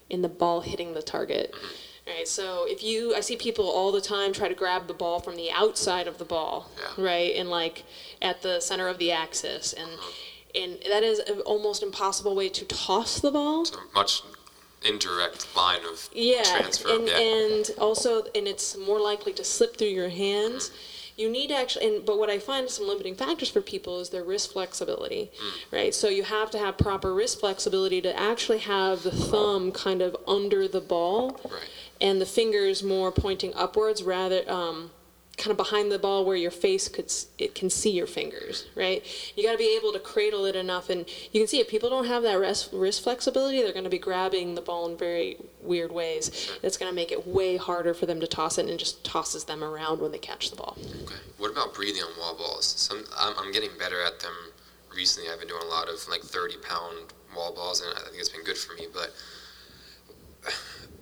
in 0.10 0.22
the 0.22 0.30
ball 0.30 0.62
hitting 0.62 0.94
the 0.94 1.02
target. 1.02 1.52
Mm-hmm. 1.52 1.93
Right, 2.06 2.28
so 2.28 2.66
if 2.68 2.84
you, 2.84 3.16
I 3.16 3.22
see 3.22 3.38
people 3.38 3.66
all 3.66 3.92
the 3.94 4.02
time 4.02 4.34
try 4.34 4.50
to 4.50 4.54
grab 4.54 4.88
the 4.88 4.94
ball 4.94 5.22
from 5.22 5.38
the 5.38 5.50
outside 5.52 6.06
of 6.06 6.18
the 6.18 6.26
ball, 6.26 6.70
Yeah. 6.78 7.04
right, 7.06 7.34
and 7.36 7.50
like 7.50 7.84
at 8.22 8.42
the 8.42 8.60
center 8.60 8.90
of 8.90 8.98
the 8.98 9.12
axis, 9.12 9.72
and 9.72 9.90
mm-hmm. 9.90 10.64
and 10.64 10.80
that 10.92 11.04
is 11.04 11.20
an 11.20 11.40
almost 11.42 11.82
impossible 11.82 12.36
way 12.36 12.50
to 12.50 12.66
toss 12.66 13.22
the 13.22 13.32
ball. 13.32 13.64
So 13.66 13.78
much 13.96 14.22
indirect 14.84 15.48
line 15.56 15.86
of 15.86 16.10
Yeah, 16.14 16.44
transfer. 16.44 16.90
and 16.94 17.08
yeah. 17.08 17.20
and 17.20 17.72
also, 17.78 18.24
and 18.36 18.48
it's 18.50 18.76
more 18.78 19.00
likely 19.00 19.32
to 19.34 19.44
slip 19.46 19.78
through 19.78 19.88
your 19.88 20.10
hands. 20.10 20.70
Mm-hmm. 20.70 20.78
You 21.16 21.30
need 21.30 21.48
to 21.50 21.56
actually, 21.56 21.96
and 21.98 22.06
but 22.06 22.18
what 22.18 22.30
I 22.30 22.40
find 22.40 22.68
some 22.70 22.88
limiting 22.88 23.16
factors 23.16 23.48
for 23.50 23.62
people 23.62 24.00
is 24.00 24.10
their 24.10 24.24
wrist 24.24 24.52
flexibility, 24.52 25.30
mm. 25.40 25.72
right? 25.72 25.94
So 25.94 26.10
you 26.10 26.24
have 26.24 26.50
to 26.52 26.58
have 26.58 26.78
proper 26.78 27.14
wrist 27.14 27.40
flexibility 27.40 28.02
to 28.02 28.20
actually 28.20 28.58
have 28.60 29.04
the 29.04 29.12
thumb 29.12 29.72
kind 29.72 30.02
of 30.02 30.18
under 30.28 30.68
the 30.68 30.82
ball, 30.82 31.40
Right. 31.46 31.70
And 32.04 32.22
the 32.22 32.26
fingers 32.26 32.84
more 32.84 33.12
pointing 33.12 33.54
upwards 33.56 34.04
rather. 34.04 34.44
Um, 34.48 34.92
kind 35.36 35.50
of 35.50 35.58
behind 35.58 35.92
the 35.92 35.98
ball 35.98 36.24
where 36.24 36.36
your 36.36 36.52
face 36.52 36.88
could 36.88 37.12
it 37.40 37.56
can 37.56 37.68
see 37.68 37.90
your 37.90 38.06
fingers 38.06 38.68
right 38.76 39.04
you 39.36 39.44
got 39.44 39.54
to 39.54 39.58
be 39.58 39.76
able 39.76 39.92
to 39.92 39.98
cradle 39.98 40.46
it 40.46 40.56
enough 40.56 40.92
and 40.92 41.08
you 41.32 41.42
can 41.42 41.48
see 41.48 41.60
if 41.60 41.68
people 41.68 41.90
don't 41.90 42.06
have 42.06 42.22
that 42.22 42.36
wrist, 42.36 42.70
wrist 42.72 43.04
flexibility 43.04 43.60
they're 43.64 43.74
going 43.74 43.84
to 43.84 43.90
be 43.90 43.98
grabbing 43.98 44.54
the 44.54 44.62
ball 44.62 44.88
in 44.88 44.96
very 44.96 45.38
weird 45.64 45.92
ways 45.92 46.52
it's 46.62 46.78
going 46.78 46.88
to 46.88 46.96
make 46.96 47.12
it 47.12 47.26
way 47.26 47.58
harder 47.58 47.96
for 47.96 48.06
them 48.06 48.20
to 48.20 48.28
toss 48.28 48.60
it 48.60 48.70
and 48.70 48.78
just 48.78 49.04
tosses 49.04 49.46
them 49.46 49.64
around 49.64 50.00
when 50.00 50.12
they 50.12 50.20
catch 50.20 50.52
the 50.52 50.56
ball 50.56 50.78
Okay. 51.02 51.16
What 51.44 51.52
about 51.52 51.74
breathing 51.74 52.04
on 52.04 52.18
wall 52.18 52.38
balls? 52.38 52.66
Some 52.66 53.04
I'm, 53.20 53.34
I'm 53.38 53.52
getting 53.52 53.72
better 53.78 54.02
at 54.02 54.20
them 54.22 54.32
recently. 54.96 55.30
I've 55.30 55.40
been 55.40 55.50
doing 55.50 55.64
a 55.64 55.70
lot 55.70 55.90
of 55.90 56.08
like 56.08 56.22
30 56.22 56.56
pound 56.58 57.14
wall 57.36 57.54
balls, 57.54 57.82
and 57.82 57.94
I 57.98 58.02
think 58.02 58.18
it's 58.18 58.30
been 58.30 58.44
good 58.44 58.58
for 58.58 58.74
me. 58.76 58.88
But 58.94 59.14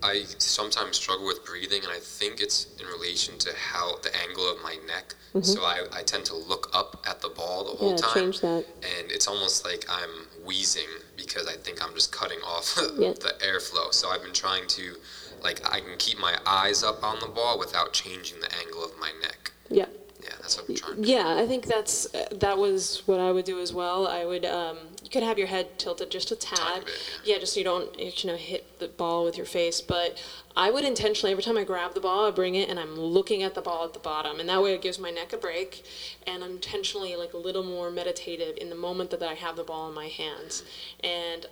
I 0.04 0.24
sometimes 0.38 0.98
struggle 0.98 1.26
with 1.28 1.46
breathing, 1.46 1.84
and 1.84 1.92
I 1.92 2.00
think 2.00 2.42
it's 2.42 2.68
in 2.80 2.88
relation 2.88 3.38
to 3.40 3.50
how 3.56 3.98
the 4.02 4.10
angle 4.28 4.50
of 4.52 4.62
my 4.64 4.78
neck. 4.88 5.16
So 5.44 5.62
I, 5.62 5.86
I 5.94 6.04
tend 6.04 6.26
to 6.26 6.36
look 6.36 6.70
up 6.74 7.02
at 7.08 7.22
the 7.22 7.30
ball 7.30 7.64
the 7.64 7.72
whole 7.78 7.94
Mm-hmm. 7.94 7.98
yeah 7.98 8.14
time, 8.14 8.24
change 8.32 8.42
that 8.42 8.66
and 9.00 9.10
it's 9.10 9.28
almost 9.30 9.64
like 9.64 9.86
I'm 9.90 10.28
wheezing 10.46 10.90
because 11.16 11.48
I 11.48 11.54
think 11.54 11.82
I'm 11.82 11.94
just 11.94 12.12
cutting 12.12 12.40
off 12.46 12.78
Yeah. 12.98 13.14
the 13.14 13.36
airflow. 13.40 13.94
So 13.94 14.10
I've 14.10 14.22
been 14.24 14.34
trying 14.34 14.68
to, 14.68 14.96
like, 15.42 15.62
I 15.72 15.80
can 15.80 15.96
keep 15.98 16.20
my 16.20 16.38
eyes 16.46 16.84
up 16.84 17.02
on 17.04 17.20
the 17.22 17.28
ball 17.28 17.58
without 17.58 17.94
changing 17.94 18.42
the 18.42 18.54
angle 18.58 18.84
of 18.84 18.92
my 19.00 19.12
neck. 19.22 19.52
yeah 19.70 19.86
Yeah, 20.22 20.30
that's 20.42 20.58
what 20.58 20.68
I'm 20.70 20.76
trying. 20.76 21.04
Yeah, 21.06 21.38
I 21.38 21.48
think 21.48 21.66
that's 21.66 22.14
uh, 22.14 22.28
that 22.46 22.58
was 22.58 23.04
what 23.06 23.20
I 23.22 23.32
would 23.32 23.46
do 23.46 23.62
as 23.62 23.72
well. 23.74 24.08
I 24.08 24.26
would 24.26 24.44
um, 24.46 24.78
could 25.12 25.24
have 25.24 25.38
your 25.38 25.48
head 25.48 25.78
tilted 25.78 26.10
just 26.10 26.32
a 26.32 26.36
tad, 26.36 26.86
bit, 26.86 26.94
yeah, 27.24 27.38
just 27.38 27.54
so 27.54 27.60
you 27.60 27.64
don't 27.64 28.00
you 28.00 28.30
know 28.30 28.38
hit 28.38 28.80
the 28.80 28.88
ball 28.88 29.26
with 29.26 29.38
your 29.38 29.46
face. 29.46 29.82
But 29.82 30.22
I 30.56 30.72
would 30.72 30.84
intentionally 30.84 31.32
every 31.32 31.44
time 31.44 31.58
I 31.58 31.64
grab 31.64 31.94
the 31.94 32.00
ball, 32.00 32.28
I 32.28 32.32
bring 32.32 32.56
it 32.56 32.70
and 32.70 32.80
I'm 32.80 32.96
looking 32.96 33.44
at 33.44 33.54
the 33.56 33.62
ball 33.62 33.84
at 33.86 33.94
the 33.94 34.00
bottom, 34.00 34.40
and 34.40 34.50
that 34.50 34.62
way 34.62 34.74
it 34.74 34.82
gives 34.82 35.00
my 35.00 35.12
neck 35.12 35.34
a 35.34 35.38
break, 35.38 35.84
and 36.26 36.44
I'm 36.44 36.52
intentionally 36.52 37.16
like 37.16 37.34
a 37.34 37.38
little 37.38 37.64
more 37.64 37.92
meditative 37.92 38.58
in 38.58 38.70
the 38.70 38.76
moment 38.76 39.12
that 39.12 39.22
I 39.24 39.34
have 39.34 39.56
the 39.56 39.64
ball 39.64 39.88
in 39.90 39.96
my 39.96 40.08
hands, 40.08 40.64
and. 41.04 41.46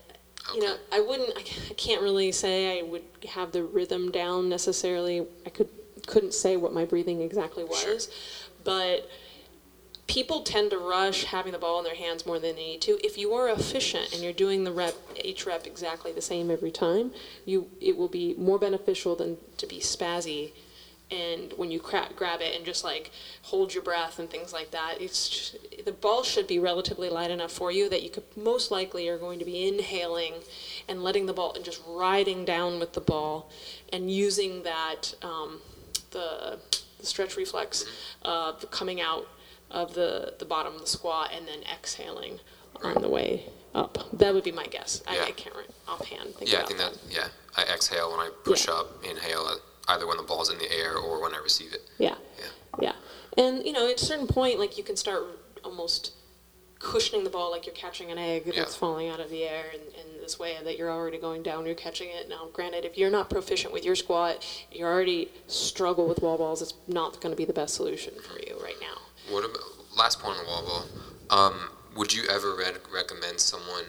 You 0.56 0.62
know, 0.66 0.78
I 0.92 1.01
wouldn't. 1.01 1.30
I 1.38 1.42
I 1.70 1.74
can't 1.75 2.01
really 2.01 2.32
say 2.32 2.80
I 2.80 2.82
would 2.82 3.04
have 3.34 3.51
the 3.51 3.62
rhythm 3.62 4.10
down 4.10 4.50
necessarily. 4.50 5.28
I 5.46 5.50
could 5.50 5.70
couldn't 6.08 6.34
say 6.34 6.58
what 6.58 6.74
my 6.74 6.86
breathing 6.86 7.22
exactly 7.22 7.63
was, 7.66 7.80
Sure. 7.82 7.98
but 8.63 9.08
people 10.10 10.42
tend 10.42 10.72
to 10.72 10.78
rush 10.78 11.25
having 11.25 11.51
the 11.51 11.60
ball 11.60 11.78
in 11.78 11.86
their 11.86 11.96
hands 11.96 12.25
more 12.25 12.39
than 12.39 12.56
they 12.56 12.63
need 12.63 12.82
to. 12.82 13.00
If 13.06 13.16
you 13.16 13.32
are 13.36 13.48
efficient 13.48 14.12
and 14.12 14.24
you're 14.24 14.34
doing 14.34 14.63
the 14.63 14.72
rep 14.72 14.96
each 15.24 15.46
rep 15.46 15.68
exactly 15.68 16.12
the 16.12 16.22
same 16.22 16.50
every 16.50 16.72
time, 16.72 17.12
you 17.46 17.70
it 17.80 17.96
will 17.96 18.08
be 18.08 18.34
more 18.34 18.58
beneficial 18.58 19.16
than 19.16 19.38
to 19.58 19.68
be 19.68 19.80
spazzy 19.80 20.51
and 21.12 21.54
when 21.58 21.70
you 21.70 21.80
cra- 21.80 22.10
grab 22.16 22.42
it 22.42 22.56
and 22.56 22.66
just 22.66 22.84
like 22.84 23.12
hold 23.44 23.74
your 23.74 23.84
breath 23.84 24.18
and 24.18 24.32
things 24.32 24.51
like 24.51 24.72
that. 24.72 24.96
It's 25.00 25.30
just, 25.30 25.86
the 25.86 25.92
ball 25.92 26.24
should 26.24 26.48
be 26.48 26.58
relatively 26.58 27.10
light 27.10 27.30
enough 27.30 27.51
for 27.51 27.72
you 27.72 27.88
that 27.89 28.01
you 28.01 28.10
could 28.10 28.25
most 28.36 28.72
likely 28.72 29.08
are 29.10 29.18
going 29.18 29.38
to 29.38 29.46
be 29.46 29.68
inhaling 29.68 30.34
and 30.88 31.04
letting 31.04 31.28
the 31.28 31.34
ball 31.34 31.54
and 31.54 31.63
just 31.63 31.84
riding 31.88 32.46
down 32.46 32.80
with 32.80 32.94
the 32.94 33.01
ball 33.01 33.51
and 33.94 34.12
using 34.12 34.63
that 34.63 35.13
um, 35.22 35.62
the, 36.12 36.60
the 37.00 37.06
stretch 37.06 37.38
reflex 37.38 37.86
uh, 38.24 38.54
coming 38.72 39.01
out 39.01 39.28
of 39.72 39.94
the, 39.94 40.34
the 40.40 40.46
bottom 40.46 40.74
of 40.76 40.82
the 40.82 40.88
squat 40.88 41.32
and 41.36 41.48
then 41.48 41.60
exhaling 41.74 42.40
on 42.84 43.02
the 43.02 43.10
way 43.10 43.44
up. 43.76 43.98
That 44.14 44.34
would 44.34 44.44
be 44.44 44.52
my 44.52 44.66
guess. 44.66 45.02
I, 45.08 45.16
Yeah. 45.16 45.24
I 45.26 45.32
can't 45.32 45.56
re- 45.56 45.64
offhand 45.88 46.36
think 46.36 46.52
Yeah, 46.52 46.58
I 46.58 46.62
about 46.62 46.68
think 46.70 46.80
that. 46.80 46.98
Yeah, 47.10 47.28
I 47.58 47.64
exhale 47.74 48.12
when 48.12 48.20
I 48.20 48.30
push 48.44 48.68
Yeah. 48.68 48.76
up, 48.76 49.04
inhale 49.04 49.46
uh, 49.46 49.56
either 49.90 50.08
when 50.08 50.18
the 50.18 50.24
ball's 50.24 50.50
in 50.52 50.58
the 50.58 50.72
air 50.72 50.96
or 50.98 51.22
when 51.22 51.34
I 51.34 51.38
receive 51.40 51.74
it. 51.74 51.82
Yeah. 51.98 52.16
Yeah. 52.38 52.46
Yeah. 52.82 52.94
And, 53.38 53.66
you 53.66 53.72
know, 53.74 53.88
at 53.90 54.02
a 54.02 54.06
certain 54.06 54.28
point, 54.28 54.60
like, 54.60 54.78
you 54.78 54.84
can 54.84 54.96
start 54.96 55.24
almost 55.64 56.14
cushioning 56.80 57.24
the 57.26 57.30
ball 57.30 57.52
like 57.52 57.66
you're 57.66 57.76
catching 57.76 58.10
an 58.12 58.18
egg 58.18 58.44
Yeah. 58.46 58.54
that's 58.56 58.76
falling 58.76 59.10
out 59.10 59.20
of 59.20 59.30
the 59.30 59.44
air 59.44 59.66
in, 59.74 59.82
in 59.82 60.22
this 60.22 60.40
way 60.40 60.56
that 60.64 60.78
you're 60.78 60.90
already 60.92 61.18
going 61.18 61.44
down, 61.44 61.66
you're 61.66 61.76
catching 61.76 62.08
it. 62.10 62.30
Now, 62.30 62.48
granted, 62.54 62.86
if 62.86 62.98
you're 62.98 63.10
not 63.12 63.30
proficient 63.30 63.74
with 63.74 63.84
your 63.84 63.96
squat, 63.96 64.46
you 64.72 64.86
already 64.86 65.30
struggle 65.48 66.08
with 66.08 66.22
wall 66.22 66.38
balls, 66.38 66.62
it's 66.62 66.74
not 66.88 67.20
going 67.22 67.32
to 67.34 67.38
be 67.38 67.46
the 67.46 67.54
best 67.54 67.76
solution 67.76 68.14
for 68.22 68.40
you 68.40 68.58
right 68.64 68.78
now. 68.80 68.98
What 69.30 69.46
about 69.46 69.62
last 69.96 70.20
point 70.20 70.40
on 70.40 70.46
wall? 70.46 70.86
Um, 71.30 71.70
would 71.96 72.14
you 72.14 72.24
ever 72.30 72.56
re- 72.56 72.66
recommend 72.92 73.40
someone 73.40 73.86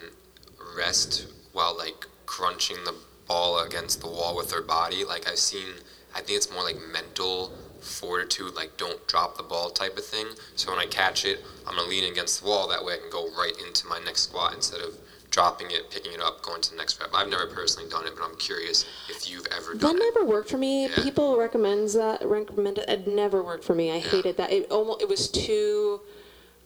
rest 0.76 1.26
while 1.52 1.76
like 1.76 2.06
crunching 2.26 2.76
the 2.84 2.94
ball 3.26 3.60
against 3.60 4.02
the 4.02 4.06
wall 4.06 4.36
with 4.36 4.50
their 4.50 4.62
body? 4.62 5.02
Like 5.02 5.26
I've 5.26 5.38
seen, 5.38 5.68
I 6.14 6.20
think 6.20 6.36
it's 6.36 6.52
more 6.52 6.62
like 6.62 6.76
mental 6.92 7.52
fortitude, 7.80 8.54
like 8.54 8.76
don't 8.76 9.06
drop 9.08 9.38
the 9.38 9.42
ball 9.42 9.70
type 9.70 9.96
of 9.96 10.04
thing. 10.04 10.26
So 10.56 10.70
when 10.70 10.78
I 10.78 10.86
catch 10.86 11.24
it, 11.24 11.42
I'm 11.66 11.74
gonna 11.74 11.88
lean 11.88 12.10
against 12.10 12.42
the 12.42 12.48
wall. 12.48 12.68
That 12.68 12.84
way 12.84 12.94
I 12.94 12.98
can 12.98 13.10
go 13.10 13.30
right 13.30 13.54
into 13.66 13.86
my 13.86 13.98
next 14.04 14.24
squat 14.24 14.52
instead 14.54 14.82
of 14.82 14.98
dropping 15.30 15.68
it, 15.70 15.90
picking 15.90 16.12
it 16.12 16.20
up, 16.20 16.42
going 16.42 16.60
to 16.60 16.70
the 16.70 16.76
next 16.76 17.00
rep. 17.00 17.10
I've 17.14 17.28
never 17.28 17.46
personally 17.46 17.88
done 17.88 18.06
it, 18.06 18.12
but 18.16 18.24
I'm 18.24 18.36
curious 18.36 18.84
if 19.08 19.30
you've 19.30 19.46
ever 19.56 19.72
That 19.74 19.80
done 19.80 19.96
it. 19.96 20.00
never 20.14 20.24
worked 20.26 20.50
for 20.50 20.58
me. 20.58 20.88
Yeah. 20.88 21.02
People 21.02 21.38
recommends 21.38 21.94
that 21.94 22.24
recommend 22.24 22.78
it. 22.78 22.88
It 22.88 23.06
never 23.06 23.42
worked 23.42 23.64
for 23.64 23.74
me. 23.74 23.92
I 23.92 23.98
hated 24.00 24.36
that. 24.38 24.52
It 24.52 24.70
almost 24.70 25.00
it 25.02 25.08
was 25.08 25.28
too 25.30 26.00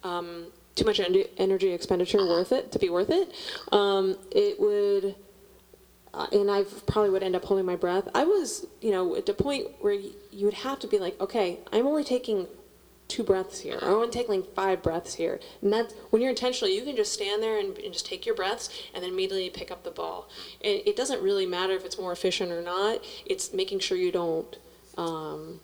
um, 0.02 0.46
too 0.74 0.84
much 0.84 0.98
en- 1.00 1.24
energy 1.38 1.70
expenditure 1.72 2.18
worth 2.26 2.52
it 2.52 2.72
to 2.72 2.78
be 2.78 2.88
worth 2.90 3.10
it. 3.10 3.32
Um, 3.72 4.16
it 4.32 4.58
would, 4.60 5.14
uh, 6.12 6.26
and 6.32 6.50
I 6.50 6.64
probably 6.86 7.10
would 7.10 7.22
end 7.22 7.36
up 7.36 7.44
holding 7.44 7.64
my 7.66 7.76
breath. 7.76 8.08
I 8.14 8.24
was, 8.24 8.66
you 8.80 8.90
know, 8.90 9.14
at 9.16 9.24
the 9.26 9.34
point 9.34 9.68
where 9.80 9.94
y- 9.94 10.10
you 10.32 10.44
would 10.46 10.54
have 10.54 10.78
to 10.80 10.86
be 10.86 10.98
like, 10.98 11.18
okay, 11.20 11.60
I'm 11.72 11.86
only 11.86 12.02
taking 12.04 12.46
two 13.08 13.22
breaths 13.22 13.60
here. 13.60 13.78
I'm 13.82 13.92
only 13.92 14.10
taking 14.10 14.42
five 14.42 14.82
breaths 14.82 15.14
here. 15.14 15.40
And 15.62 15.72
that 15.72 15.92
when 16.10 16.22
you're 16.22 16.30
intentional, 16.30 16.72
you 16.72 16.82
can 16.82 16.96
just 16.96 17.12
stand 17.12 17.42
there 17.42 17.58
and, 17.58 17.76
and 17.78 17.92
just 17.92 18.06
take 18.06 18.26
your 18.26 18.34
breaths 18.34 18.70
and 18.94 19.02
then 19.02 19.10
immediately 19.10 19.50
pick 19.50 19.70
up 19.70 19.84
the 19.84 19.90
ball. 19.90 20.28
And 20.62 20.80
it 20.86 20.96
doesn't 20.96 21.22
really 21.22 21.46
matter 21.46 21.74
if 21.74 21.84
it's 21.84 21.98
more 21.98 22.12
efficient 22.12 22.50
or 22.50 22.62
not. 22.62 23.04
It's 23.26 23.52
making 23.52 23.80
sure 23.80 23.98
you 23.98 24.12
don't 24.12 24.56
um, 24.96 25.60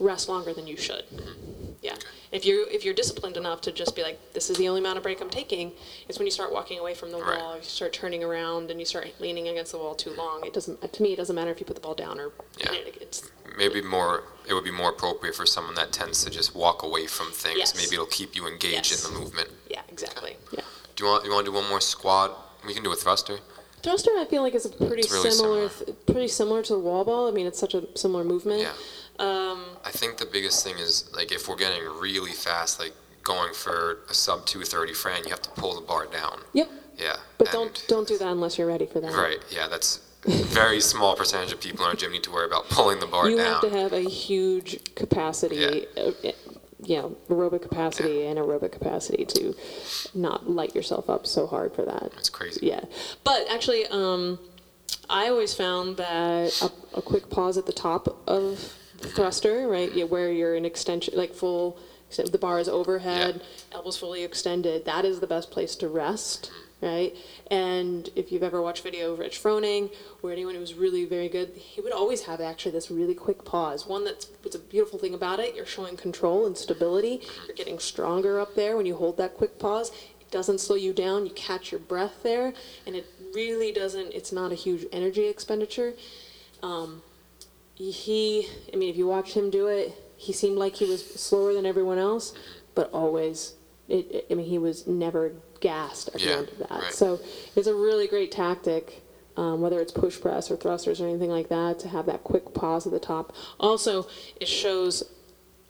rest 0.00 0.28
longer 0.28 0.52
than 0.52 0.66
you 0.66 0.76
should. 0.76 1.04
Mm-hmm. 1.10 1.72
Yeah. 1.82 1.94
If 2.32 2.44
you 2.44 2.66
if 2.70 2.84
you're 2.84 2.94
disciplined 2.94 3.36
enough 3.36 3.60
to 3.62 3.72
just 3.72 3.96
be 3.96 4.02
like, 4.02 4.18
this 4.34 4.50
is 4.50 4.56
the 4.58 4.68
only 4.68 4.80
amount 4.80 4.98
of 4.98 5.02
break 5.02 5.20
I'm 5.20 5.30
taking, 5.30 5.72
it's 6.08 6.18
when 6.18 6.26
you 6.26 6.30
start 6.30 6.52
walking 6.52 6.78
away 6.78 6.94
from 6.94 7.10
the 7.10 7.18
Right. 7.18 7.38
wall, 7.38 7.56
you 7.56 7.62
start 7.62 7.92
turning 7.92 8.22
around, 8.22 8.70
and 8.70 8.78
you 8.78 8.84
start 8.86 9.08
leaning 9.18 9.48
against 9.48 9.72
the 9.72 9.78
wall 9.78 9.94
too 9.94 10.10
long. 10.12 10.44
It 10.44 10.52
doesn't. 10.52 10.92
To 10.92 11.02
me, 11.02 11.12
it 11.14 11.16
doesn't 11.16 11.34
matter 11.34 11.50
if 11.50 11.58
you 11.58 11.66
put 11.66 11.76
the 11.76 11.82
ball 11.82 11.94
down 11.94 12.20
or. 12.20 12.32
Yeah. 12.58 12.72
It's 13.00 13.30
maybe 13.56 13.80
more 13.82 14.24
it 14.48 14.54
would 14.54 14.64
be 14.64 14.70
more 14.70 14.90
appropriate 14.90 15.34
for 15.34 15.46
someone 15.46 15.74
that 15.74 15.90
tends 15.92 16.22
to 16.24 16.30
just 16.30 16.54
walk 16.54 16.82
away 16.82 17.06
from 17.06 17.30
things 17.32 17.58
Yes. 17.58 17.74
maybe 17.76 17.94
it'll 17.94 18.06
keep 18.06 18.34
you 18.36 18.46
engaged 18.46 18.90
Yes. 18.92 19.06
in 19.06 19.12
the 19.14 19.18
movement 19.20 19.48
yeah, 19.68 19.82
exactly. 19.88 20.36
Yeah. 20.52 20.60
do 20.96 21.04
you 21.04 21.10
want 21.10 21.24
you 21.24 21.30
want 21.32 21.44
to 21.46 21.50
do 21.50 21.54
one 21.56 21.68
more 21.68 21.80
squat 21.80 22.56
we 22.66 22.72
can 22.74 22.82
do 22.82 22.92
a 22.92 22.96
thruster 22.96 23.38
Thruster, 23.82 24.10
I 24.16 24.24
feel 24.26 24.42
like 24.42 24.54
is 24.54 24.66
a 24.66 24.68
pretty 24.68 25.08
really 25.10 25.30
similar, 25.30 25.68
similar. 25.68 25.68
th- 25.68 25.96
pretty 26.06 26.28
similar 26.28 26.62
to 26.62 26.74
the 26.74 26.78
wall 26.78 27.02
ball. 27.04 27.28
I 27.28 27.30
mean, 27.32 27.46
it's 27.46 27.58
such 27.58 27.74
a 27.74 27.86
similar 27.98 28.24
movement. 28.24 28.60
yeah 28.60 28.72
Um, 29.20 29.58
i 29.84 29.90
think 29.90 30.16
the 30.16 30.24
biggest 30.36 30.64
thing 30.64 30.76
is 30.78 30.92
like 31.14 31.30
if 31.30 31.46
we're 31.48 31.56
getting 31.66 31.82
really 32.06 32.32
fast 32.32 32.80
like 32.80 32.94
going 33.22 33.52
for 33.52 33.98
a 34.08 34.14
sub 34.14 34.46
230 34.46 34.94
fran 34.94 35.24
you 35.24 35.30
have 35.30 35.42
to 35.42 35.50
pull 35.50 35.74
the 35.78 35.86
bar 35.86 36.06
down 36.06 36.40
yep. 36.54 36.68
yeah 36.96 37.16
But 37.38 37.48
and- 37.48 37.52
don't 37.56 37.84
don't 37.92 38.08
do 38.08 38.16
that 38.18 38.28
unless 38.28 38.56
you're 38.56 38.66
ready 38.76 38.86
for 38.86 38.98
that. 39.00 39.12
right 39.12 39.38
yeah 39.50 39.68
that's 39.68 40.00
very 40.62 40.80
small 40.80 41.16
percentage 41.16 41.52
of 41.52 41.60
people 41.60 41.84
in 41.84 41.90
our 41.90 41.96
gym 41.96 42.12
need 42.12 42.22
to 42.24 42.30
worry 42.30 42.46
about 42.46 42.64
pulling 42.70 42.98
the 43.00 43.06
bar 43.06 43.28
You 43.30 43.36
down 43.36 43.46
have 43.46 43.60
to 43.62 43.70
have 43.70 43.92
a 43.92 44.00
huge 44.02 44.70
capacity, 44.94 45.86
uh, 45.96 46.00
uh, 46.28 46.32
you 46.82 46.96
know, 46.98 47.16
aerobic 47.30 47.62
capacity 47.62 48.26
and 48.26 48.38
aerobic 48.38 48.72
capacity 48.72 49.24
to 49.36 49.54
not 50.14 50.48
light 50.58 50.74
yourself 50.74 51.08
up 51.08 51.26
so 51.26 51.46
hard 51.46 51.74
for 51.74 51.84
that. 51.86 52.12
it's 52.18 52.28
crazy 52.30 52.66
Yeah, 52.66 52.84
but 53.24 53.46
actually, 53.50 53.86
um, 53.86 54.38
I 55.08 55.28
always 55.28 55.54
found 55.54 55.96
that 55.96 56.52
a, 56.62 56.98
a 56.98 57.02
quick 57.02 57.30
pause 57.30 57.56
at 57.58 57.64
the 57.66 57.72
top 57.72 58.22
of 58.26 58.74
thruster, 59.00 59.68
right? 59.68 59.92
Yeah, 59.92 60.04
where 60.04 60.30
you're 60.30 60.54
in 60.54 60.64
extension, 60.64 61.14
like 61.16 61.34
full, 61.34 61.78
the 62.16 62.38
bar 62.38 62.58
is 62.58 62.68
overhead, 62.68 63.42
elbows 63.72 63.96
fully 63.96 64.24
extended. 64.24 64.84
That 64.84 65.04
is 65.04 65.20
the 65.20 65.26
best 65.26 65.50
place 65.50 65.76
to 65.76 65.88
rest, 65.88 66.50
right? 66.82 67.14
And 67.50 68.10
if 68.16 68.32
you've 68.32 68.42
ever 68.42 68.60
watched 68.60 68.82
video 68.82 69.12
of 69.12 69.18
Rich 69.18 69.42
Froning 69.42 69.92
or 70.22 70.32
anyone 70.32 70.54
who 70.54 70.60
was 70.60 70.74
really 70.74 71.04
very 71.04 71.28
good, 71.28 71.52
he 71.54 71.80
would 71.80 71.92
always 71.92 72.22
have 72.22 72.40
actually 72.40 72.72
this 72.72 72.90
really 72.90 73.14
quick 73.14 73.44
pause. 73.44 73.86
One 73.86 74.04
that's 74.04 74.28
what's 74.42 74.56
a 74.56 74.58
beautiful 74.58 74.98
thing 74.98 75.14
about 75.14 75.38
it, 75.38 75.54
you're 75.54 75.66
showing 75.66 75.96
control 75.96 76.46
and 76.46 76.56
stability. 76.56 77.20
You're 77.46 77.56
getting 77.56 77.78
stronger 77.78 78.40
up 78.40 78.54
there 78.54 78.76
when 78.76 78.86
you 78.86 78.96
hold 78.96 79.16
that 79.18 79.34
quick 79.36 79.58
pause. 79.58 79.90
It 80.20 80.30
doesn't 80.30 80.60
slow 80.60 80.76
you 80.76 80.92
down. 80.92 81.26
You 81.26 81.32
catch 81.32 81.70
your 81.70 81.80
breath 81.80 82.22
there, 82.22 82.52
and 82.86 82.96
it 82.96 83.06
really 83.34 83.72
doesn't. 83.72 84.12
It's 84.12 84.32
not 84.32 84.52
a 84.52 84.56
huge 84.56 84.86
energy 84.92 85.26
expenditure. 85.26 85.94
Um, 86.62 87.02
he, 87.90 88.46
I 88.72 88.76
mean, 88.76 88.90
if 88.90 88.96
you 88.96 89.06
watch 89.06 89.32
him 89.32 89.48
do 89.50 89.66
it, 89.68 89.92
he 90.16 90.32
seemed 90.32 90.58
like 90.58 90.76
he 90.76 90.84
was 90.84 91.02
slower 91.04 91.54
than 91.54 91.64
everyone 91.64 91.98
else, 91.98 92.34
but 92.74 92.90
always, 92.92 93.54
it, 93.88 94.10
it- 94.10 94.26
I 94.30 94.34
mean, 94.34 94.46
he 94.46 94.58
was 94.58 94.86
never 94.86 95.32
gassed 95.60 96.08
at 96.08 96.14
the 96.20 96.20
Yeah, 96.28 96.36
end 96.38 96.48
of 96.50 96.58
that. 96.58 96.70
right. 96.70 96.92
So 96.92 97.20
it's 97.56 97.66
a 97.66 97.74
really 97.74 98.06
great 98.06 98.30
tactic, 98.30 99.02
um, 99.36 99.60
whether 99.60 99.80
it's 99.80 99.92
push 99.92 100.20
press 100.20 100.50
or 100.50 100.56
thrusters 100.56 101.00
or 101.00 101.06
anything 101.06 101.30
like 101.30 101.48
that, 101.48 101.78
to 101.80 101.88
have 101.88 102.06
that 102.06 102.22
quick 102.24 102.52
pause 102.52 102.86
at 102.86 102.92
the 102.92 103.00
top. 103.00 103.32
Also, 103.58 104.06
it 104.40 104.48
shows 104.48 105.02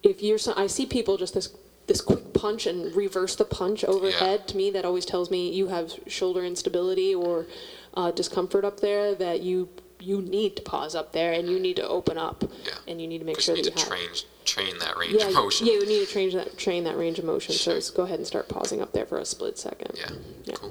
if 0.03 0.21
you're, 0.21 0.37
so, 0.37 0.53
I 0.57 0.67
see 0.67 0.85
people 0.85 1.15
just 1.17 1.33
this 1.33 1.49
this 1.87 1.99
quick 1.99 2.31
punch 2.33 2.67
and 2.67 2.95
reverse 2.95 3.35
the 3.35 3.43
punch 3.43 3.83
overhead. 3.83 4.47
To 4.47 4.55
me, 4.55 4.69
that 4.69 4.85
always 4.85 5.03
tells 5.03 5.29
me 5.29 5.51
you 5.51 5.67
have 5.67 5.91
shoulder 6.07 6.45
instability 6.45 7.13
or 7.13 7.47
uh, 7.95 8.11
discomfort 8.11 8.63
up 8.63 8.79
there. 8.79 9.13
That 9.13 9.41
you 9.41 9.67
you 10.01 10.21
need 10.21 10.55
to 10.55 10.61
pause 10.61 10.95
up 10.95 11.11
there 11.13 11.31
and 11.33 11.47
you 11.49 11.59
need 11.59 11.75
to 11.77 11.87
open 11.87 12.17
up 12.17 12.43
Yeah. 12.65 12.73
and 12.87 12.99
you 13.01 13.07
need 13.07 13.19
to 13.19 13.25
make 13.25 13.39
sure 13.39 13.55
need 13.55 13.65
that 13.65 13.75
to 13.77 13.79
you 13.89 13.97
have. 13.97 14.09
train 14.09 14.09
train 14.43 14.79
that 14.79 14.97
range 14.97 15.13
yeah, 15.19 15.27
of 15.27 15.33
motion. 15.35 15.67
yeah, 15.67 15.73
you 15.73 15.85
need 15.85 16.05
to 16.05 16.11
train 16.11 16.31
that 16.35 16.57
train 16.57 16.83
that 16.85 16.97
range 16.97 17.19
of 17.19 17.25
motion. 17.25 17.53
So 17.53 17.59
Sure. 17.59 17.73
let's 17.75 17.89
go 17.91 18.03
ahead 18.03 18.17
and 18.19 18.27
start 18.27 18.49
pausing 18.49 18.81
up 18.81 18.91
there 18.93 19.05
for 19.05 19.17
a 19.19 19.25
split 19.25 19.57
second. 19.59 19.91
Yeah, 19.97 20.11
Yeah. 20.45 20.55
cool. 20.55 20.69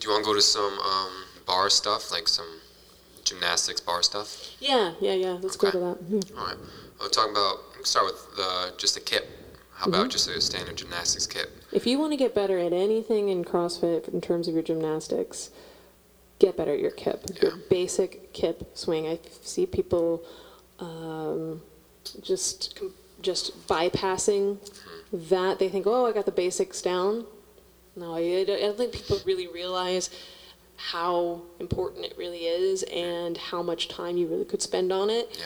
Do 0.00 0.08
you 0.08 0.12
want 0.12 0.24
to 0.24 0.30
go 0.30 0.34
to 0.34 0.42
some 0.42 0.78
um, 0.80 1.12
bar 1.46 1.70
stuff, 1.70 2.10
like 2.10 2.28
some 2.28 2.60
gymnastics 3.24 3.80
bar 3.80 4.02
stuff? 4.02 4.48
Yeah, 4.60 4.92
yeah, 5.00 5.14
yeah. 5.14 5.38
Let's 5.40 5.56
go 5.56 5.70
to 5.70 5.78
that. 5.78 5.96
Hmm. 5.96 6.38
All 6.38 6.46
right. 6.46 6.56
I'll 7.00 7.08
talk 7.08 7.30
about. 7.30 7.58
Start 7.86 8.06
with 8.06 8.36
the 8.36 8.72
just 8.76 8.96
a 8.96 9.00
kip. 9.00 9.28
How 9.74 9.86
Mm-hmm. 9.86 9.94
about 9.94 10.10
just 10.10 10.28
a 10.28 10.40
standard 10.40 10.76
gymnastics 10.76 11.26
kip? 11.26 11.50
If 11.72 11.86
you 11.86 11.98
want 11.98 12.12
to 12.12 12.16
get 12.16 12.34
better 12.34 12.58
at 12.58 12.72
anything 12.72 13.28
in 13.30 13.44
CrossFit 13.44 14.08
in 14.08 14.20
terms 14.20 14.46
of 14.46 14.54
your 14.54 14.62
gymnastics, 14.62 15.50
get 16.42 16.56
better 16.56 16.72
at 16.72 16.80
your 16.80 16.90
kip. 16.90 17.24
Your 17.40 17.56
basic 17.70 18.32
kip 18.32 18.76
swing. 18.76 19.06
I 19.06 19.20
see 19.42 19.64
people 19.64 20.24
um, 20.80 21.62
just 22.20 22.80
just 23.22 23.66
bypassing 23.68 24.58
that. 25.12 25.60
They 25.60 25.68
think, 25.68 25.86
oh, 25.86 26.04
I 26.04 26.12
got 26.12 26.26
the 26.26 26.32
basics 26.32 26.82
down. 26.82 27.24
No, 27.94 28.14
I, 28.14 28.40
I 28.40 28.44
don't 28.44 28.76
think 28.76 28.92
people 28.92 29.18
really 29.24 29.46
realize 29.46 30.10
how 30.76 31.42
important 31.60 32.04
it 32.04 32.14
really 32.18 32.46
is 32.46 32.82
and 32.84 33.36
how 33.38 33.62
much 33.62 33.86
time 33.86 34.16
you 34.16 34.26
really 34.26 34.44
could 34.44 34.62
spend 34.62 34.92
on 34.92 35.10
it. 35.10 35.36
Yeah. 35.38 35.44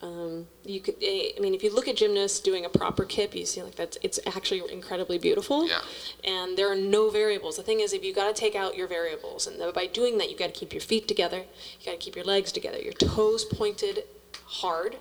Um, 0.00 0.46
you 0.64 0.80
could, 0.80 0.94
eh, 1.02 1.30
I 1.36 1.40
mean, 1.40 1.54
if 1.54 1.62
you 1.64 1.74
look 1.74 1.88
at 1.88 1.96
gymnasts 1.96 2.38
doing 2.38 2.64
a 2.64 2.68
proper 2.68 3.04
kip, 3.04 3.34
you 3.34 3.44
see 3.44 3.62
like 3.62 3.74
that's 3.74 3.98
it's 4.02 4.20
actually 4.26 4.62
incredibly 4.70 5.18
beautiful. 5.18 5.68
Yeah. 5.68 5.80
And 6.22 6.56
there 6.56 6.70
are 6.70 6.76
no 6.76 7.10
variables. 7.10 7.56
The 7.56 7.64
thing 7.64 7.80
is, 7.80 7.92
if 7.92 8.04
you 8.04 8.14
got 8.14 8.34
to 8.34 8.40
take 8.40 8.54
out 8.54 8.76
your 8.76 8.86
variables, 8.86 9.46
and 9.48 9.74
by 9.74 9.86
doing 9.86 10.18
that, 10.18 10.30
you 10.30 10.36
got 10.36 10.54
to 10.54 10.58
keep 10.60 10.72
your 10.72 10.80
feet 10.80 11.08
together. 11.08 11.38
You 11.80 11.86
got 11.86 11.92
to 11.92 11.98
keep 11.98 12.14
your 12.14 12.24
legs 12.24 12.52
together. 12.52 12.78
Your 12.78 12.92
toes 12.92 13.44
pointed 13.44 14.04
hard. 14.44 14.96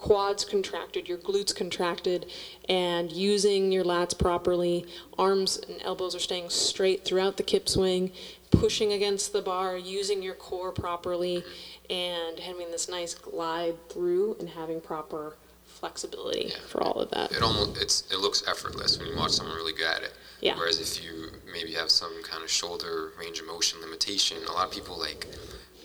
Quads 0.00 0.46
contracted, 0.46 1.08
your 1.08 1.18
glutes 1.18 1.54
contracted, 1.54 2.24
and 2.70 3.12
using 3.12 3.70
your 3.70 3.84
lats 3.84 4.18
properly. 4.18 4.86
Arms 5.18 5.60
and 5.68 5.76
elbows 5.82 6.14
are 6.14 6.20
staying 6.20 6.48
straight 6.48 7.04
throughout 7.04 7.36
the 7.36 7.42
kip 7.42 7.68
swing, 7.68 8.10
pushing 8.50 8.94
against 8.94 9.34
the 9.34 9.42
bar, 9.42 9.76
using 9.76 10.22
your 10.22 10.34
core 10.34 10.72
properly, 10.72 11.44
and 11.90 12.38
having 12.38 12.70
this 12.70 12.88
nice 12.88 13.12
glide 13.14 13.74
through 13.90 14.36
and 14.40 14.48
having 14.48 14.80
proper 14.80 15.36
flexibility 15.66 16.46
Yeah. 16.48 16.56
for 16.66 16.82
all 16.82 16.94
of 17.00 17.10
that. 17.10 17.32
It 17.32 17.42
almost 17.42 17.76
it's 17.80 18.04
it 18.10 18.16
looks 18.18 18.42
effortless 18.48 18.98
when 18.98 19.06
you 19.08 19.16
watch 19.16 19.32
someone 19.32 19.54
really 19.54 19.74
good 19.74 19.86
at 19.86 20.02
it. 20.02 20.12
Yeah. 20.40 20.56
Whereas 20.56 20.78
if 20.80 21.04
you 21.04 21.28
maybe 21.52 21.72
have 21.72 21.90
some 21.90 22.22
kind 22.22 22.42
of 22.42 22.50
shoulder 22.50 23.12
range 23.18 23.38
of 23.40 23.46
motion 23.46 23.80
limitation, 23.82 24.38
a 24.48 24.52
lot 24.52 24.66
of 24.66 24.72
people 24.72 24.98
like 24.98 25.26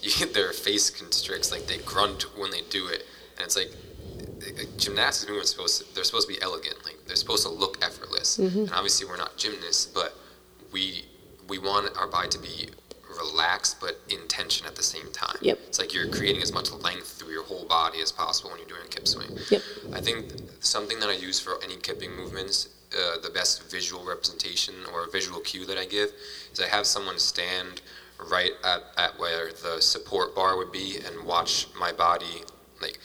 you 0.01 0.10
get 0.19 0.34
their 0.34 0.54
face 0.54 0.89
constricts, 0.89 1.51
like 1.51 1.67
they 1.67 1.80
grunt 1.80 2.23
when 2.39 2.51
they 2.51 2.62
do 2.69 2.88
it, 2.88 3.06
and 3.38 3.45
it's 3.45 3.58
like 3.58 3.71
uh, 4.21 4.63
gymnastics 4.78 5.28
movements 5.30 5.51
supposed 5.51 5.82
to, 5.82 5.95
they're 5.95 6.04
supposed 6.04 6.28
to 6.28 6.34
be 6.34 6.41
elegant, 6.41 6.84
like 6.86 6.97
they're 7.08 7.15
supposed 7.15 7.43
to 7.43 7.49
look 7.49 7.84
effortless. 7.84 8.38
Mm-hmm. 8.38 8.60
And 8.60 8.71
obviously 8.71 9.08
we're 9.08 9.17
not 9.17 9.38
gymnasts, 9.38 9.86
but 9.86 10.13
we 10.71 11.06
we 11.47 11.60
want 11.60 11.95
our 11.97 12.08
body 12.08 12.30
to 12.30 12.39
be 12.39 12.69
relaxed 13.17 13.80
but 13.80 13.99
in 14.10 14.28
tension 14.28 14.65
at 14.67 14.75
the 14.75 14.84
same 14.84 15.12
time. 15.12 15.38
Yep. 15.41 15.60
It's 15.67 15.80
like 15.80 15.93
you're 15.93 16.10
creating 16.10 16.41
as 16.41 16.51
much 16.51 16.71
length 16.71 17.08
through 17.13 17.32
your 17.32 17.43
whole 17.43 17.65
body 17.65 18.01
as 18.01 18.12
possible 18.12 18.49
when 18.49 18.60
you're 18.60 18.67
doing 18.67 18.82
a 18.86 18.89
kip 18.89 19.08
swing. 19.08 19.30
Yep. 19.49 19.62
I 19.93 20.01
think 20.01 20.34
something 20.60 20.99
that 20.99 21.10
I 21.10 21.13
use 21.13 21.39
for 21.39 21.63
any 21.63 21.78
kipping 21.78 22.12
movements, 22.15 22.69
uh, 22.93 23.19
the 23.21 23.30
best 23.30 23.71
visual 23.71 24.06
representation 24.06 24.73
or 24.93 25.10
visual 25.10 25.39
cue 25.41 25.65
that 25.65 25.78
I 25.78 25.86
give 25.86 26.10
is 26.51 26.60
I 26.60 26.67
have 26.67 26.86
someone 26.86 27.19
stand 27.19 27.82
right 28.30 28.51
at, 28.63 28.82
at 28.97 29.19
where 29.19 29.51
the 29.51 29.82
support 29.82 30.36
bar 30.36 30.58
would 30.58 30.71
be 30.71 30.97
and 31.06 31.25
watch 31.25 31.67
my 31.78 31.91
body 31.91 32.43
like 32.82 32.99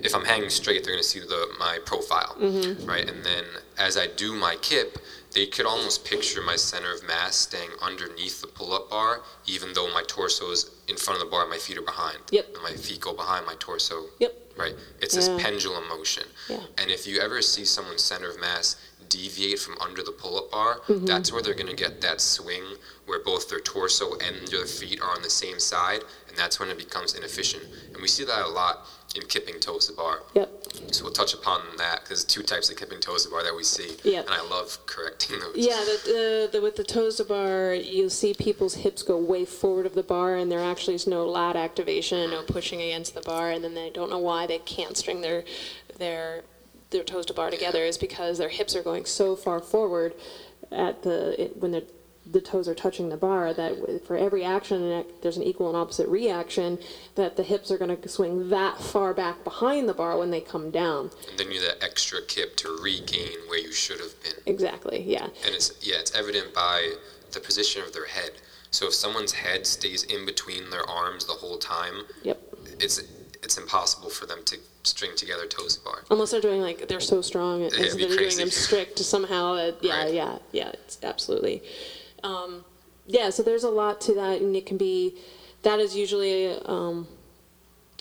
if 0.00 0.14
I'm 0.14 0.24
hanging 0.24 0.50
straight, 0.50 0.84
they're 0.84 0.92
going 0.92 1.02
to 1.02 1.08
see 1.08 1.20
the 1.20 1.48
my 1.58 1.78
profile, 1.84 2.36
mm-hmm. 2.38 2.86
right? 2.86 3.08
And 3.08 3.24
then 3.24 3.44
as 3.78 3.96
I 3.96 4.06
do 4.16 4.32
my 4.32 4.56
kip, 4.62 4.98
they 5.32 5.46
could 5.46 5.66
almost 5.66 6.04
picture 6.04 6.40
my 6.42 6.56
center 6.56 6.92
of 6.92 7.06
mass 7.06 7.36
staying 7.36 7.70
underneath 7.82 8.40
the 8.40 8.46
pull-up 8.46 8.90
bar, 8.90 9.20
even 9.46 9.72
though 9.74 9.92
my 9.92 10.02
torso 10.06 10.50
is 10.50 10.70
in 10.88 10.96
front 10.96 11.20
of 11.20 11.26
the 11.26 11.30
bar, 11.30 11.46
my 11.46 11.58
feet 11.58 11.78
are 11.78 11.82
behind. 11.82 12.18
Yep. 12.30 12.46
And 12.54 12.62
my 12.62 12.72
feet 12.72 13.00
go 13.00 13.12
behind 13.12 13.44
my 13.46 13.54
torso. 13.58 14.06
Yep. 14.20 14.34
Right. 14.56 14.74
It's 15.00 15.14
Yeah. 15.14 15.20
this 15.20 15.42
pendulum 15.42 15.86
motion. 15.88 16.24
Yeah. 16.48 16.60
And 16.78 16.90
if 16.90 17.06
you 17.06 17.20
ever 17.20 17.42
see 17.42 17.64
someone's 17.64 18.02
center 18.02 18.28
of 18.28 18.40
mass 18.40 18.76
deviate 19.08 19.58
from 19.60 19.76
under 19.80 20.02
the 20.02 20.10
pull-up 20.10 20.50
bar, 20.50 20.80
mm-hmm. 20.88 21.04
that's 21.06 21.30
where 21.32 21.42
they're 21.42 21.54
going 21.54 21.68
to 21.68 21.76
get 21.76 22.00
that 22.00 22.20
swing 22.20 22.64
where 23.06 23.20
both 23.20 23.48
their 23.48 23.60
torso 23.60 24.14
and 24.18 24.48
their 24.48 24.66
feet 24.66 25.00
are 25.00 25.14
on 25.14 25.22
the 25.22 25.30
same 25.30 25.58
side, 25.58 26.02
and 26.28 26.36
that's 26.36 26.58
when 26.58 26.68
it 26.68 26.76
becomes 26.76 27.14
inefficient. 27.14 27.62
And 27.92 28.02
we 28.02 28.08
see 28.08 28.24
that 28.24 28.44
a 28.44 28.48
lot 28.48 28.86
in 29.18 29.26
kipping 29.26 29.60
toes 29.60 29.86
to 29.88 29.92
bar. 29.92 30.20
Yep. 30.34 30.50
So 30.90 31.04
we'll 31.04 31.12
touch 31.12 31.34
upon 31.34 31.60
that 31.76 32.02
because 32.02 32.24
two 32.24 32.42
types 32.42 32.70
of 32.70 32.76
kipping 32.76 33.00
toes 33.00 33.24
to 33.24 33.30
bar 33.30 33.42
that 33.42 33.54
we 33.54 33.64
see, 33.64 33.96
Yeah. 34.04 34.20
and 34.20 34.30
I 34.30 34.42
love 34.42 34.78
correcting 34.86 35.38
those. 35.40 35.56
Yeah, 35.56 35.76
the, 35.84 36.00
the, 36.04 36.48
the, 36.52 36.60
with 36.62 36.76
the 36.76 36.84
toes 36.84 37.16
to 37.16 37.24
bar, 37.24 37.74
you'll 37.74 38.10
see 38.10 38.32
people's 38.34 38.74
hips 38.74 39.02
go 39.02 39.18
way 39.18 39.44
forward 39.44 39.86
of 39.86 39.94
the 39.94 40.02
bar, 40.02 40.36
and 40.36 40.50
there 40.50 40.60
actually 40.60 40.94
is 40.94 41.06
no 41.06 41.26
lat 41.26 41.56
activation, 41.56 42.30
no 42.30 42.38
mm-hmm. 42.38 42.52
pushing 42.52 42.80
against 42.80 43.14
the 43.14 43.20
bar, 43.20 43.50
and 43.50 43.62
then 43.62 43.74
they 43.74 43.90
don't 43.90 44.10
know 44.10 44.18
why 44.18 44.46
they 44.46 44.58
can't 44.58 44.96
string 44.96 45.20
their 45.20 45.44
their 45.98 46.42
their 46.90 47.04
toes 47.04 47.26
to 47.26 47.34
bar 47.34 47.50
together 47.50 47.82
is 47.84 47.98
because 47.98 48.38
their 48.38 48.48
hips 48.48 48.74
are 48.74 48.82
going 48.82 49.04
so 49.04 49.36
far 49.36 49.60
forward 49.60 50.14
at 50.70 51.02
the 51.02 51.40
it, 51.42 51.56
when 51.56 51.72
the 51.72 51.84
the 52.30 52.40
toes 52.40 52.68
are 52.68 52.74
touching 52.74 53.08
the 53.08 53.16
bar 53.16 53.54
that 53.54 54.02
for 54.06 54.16
every 54.16 54.44
action 54.44 55.04
there's 55.22 55.36
an 55.36 55.42
equal 55.42 55.68
and 55.68 55.76
opposite 55.76 56.08
reaction 56.08 56.78
that 57.14 57.36
the 57.36 57.42
hips 57.42 57.70
are 57.70 57.78
going 57.78 57.96
to 57.96 58.08
swing 58.08 58.50
that 58.50 58.78
far 58.80 59.14
back 59.14 59.42
behind 59.44 59.88
the 59.88 59.94
bar 59.94 60.18
when 60.18 60.30
they 60.30 60.40
come 60.40 60.70
down. 60.70 61.10
And 61.30 61.38
then 61.38 61.50
you 61.50 61.60
do 61.60 61.66
that 61.66 61.82
extra 61.82 62.20
kip 62.26 62.56
to 62.58 62.78
regain 62.82 63.36
where 63.48 63.58
you 63.58 63.72
should 63.72 64.00
have 64.00 64.12
been. 64.22 64.32
Exactly. 64.46 65.02
Yeah. 65.02 65.24
and 65.24 65.54
it's 65.54 65.72
yeah, 65.80 65.96
it's 65.98 66.14
evident 66.14 66.52
by 66.54 66.92
the 67.32 67.40
position 67.40 67.82
of 67.82 67.92
their 67.92 68.06
head. 68.06 68.32
So 68.70 68.86
if 68.88 68.94
someone's 68.94 69.32
head 69.32 69.66
stays 69.66 70.02
in 70.04 70.26
between 70.26 70.68
their 70.70 70.88
arms 70.88 71.24
the 71.26 71.32
whole 71.32 71.58
time, 71.58 72.02
Yep. 72.22 72.38
it's 72.80 73.00
it's 73.42 73.56
impossible 73.56 74.10
for 74.10 74.26
them 74.26 74.40
to 74.46 74.58
string 74.82 75.12
together 75.16 75.46
toes 75.46 75.76
to 75.76 75.84
bar. 75.84 76.04
Unless 76.10 76.32
they're 76.32 76.40
doing 76.40 76.60
like 76.60 76.88
they're 76.88 77.00
so 77.00 77.22
strong, 77.22 77.62
and 77.62 77.72
they're 77.72 78.08
doing 78.16 78.36
them 78.36 78.50
strict 78.50 78.98
somehow. 78.98 79.54
That, 79.54 79.76
yeah, 79.82 80.04
Right. 80.04 80.14
yeah, 80.14 80.38
yeah. 80.52 80.68
It's 80.70 80.98
absolutely. 81.02 81.62
Um, 82.22 82.64
yeah, 83.06 83.30
so 83.30 83.42
there's 83.42 83.64
a 83.64 83.70
lot 83.70 84.00
to 84.02 84.14
that, 84.14 84.40
and 84.40 84.54
it 84.54 84.66
can 84.66 84.76
be. 84.76 85.16
That 85.62 85.80
is 85.80 85.96
usually. 85.96 86.50
Um, 86.64 87.08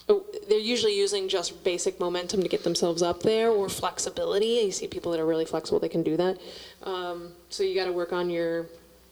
oh, 0.10 0.26
they're 0.50 0.60
usually 0.60 0.98
using 0.98 1.30
just 1.30 1.64
basic 1.64 2.00
momentum 2.00 2.42
to 2.44 2.50
get 2.50 2.64
themselves 2.64 3.02
up 3.02 3.24
there, 3.24 3.50
or 3.50 3.70
flexibility. 3.70 4.62
You 4.66 4.72
see 4.72 4.88
people 4.88 5.12
that 5.14 5.20
are 5.20 5.26
really 5.26 5.46
flexible; 5.46 5.80
they 5.80 5.90
can 5.90 6.04
do 6.04 6.18
that. 6.18 6.40
Um, 6.84 7.32
so 7.50 7.64
you 7.64 7.74
got 7.74 7.86
to 7.86 7.94
work 7.94 8.12
on 8.12 8.30
your 8.30 8.68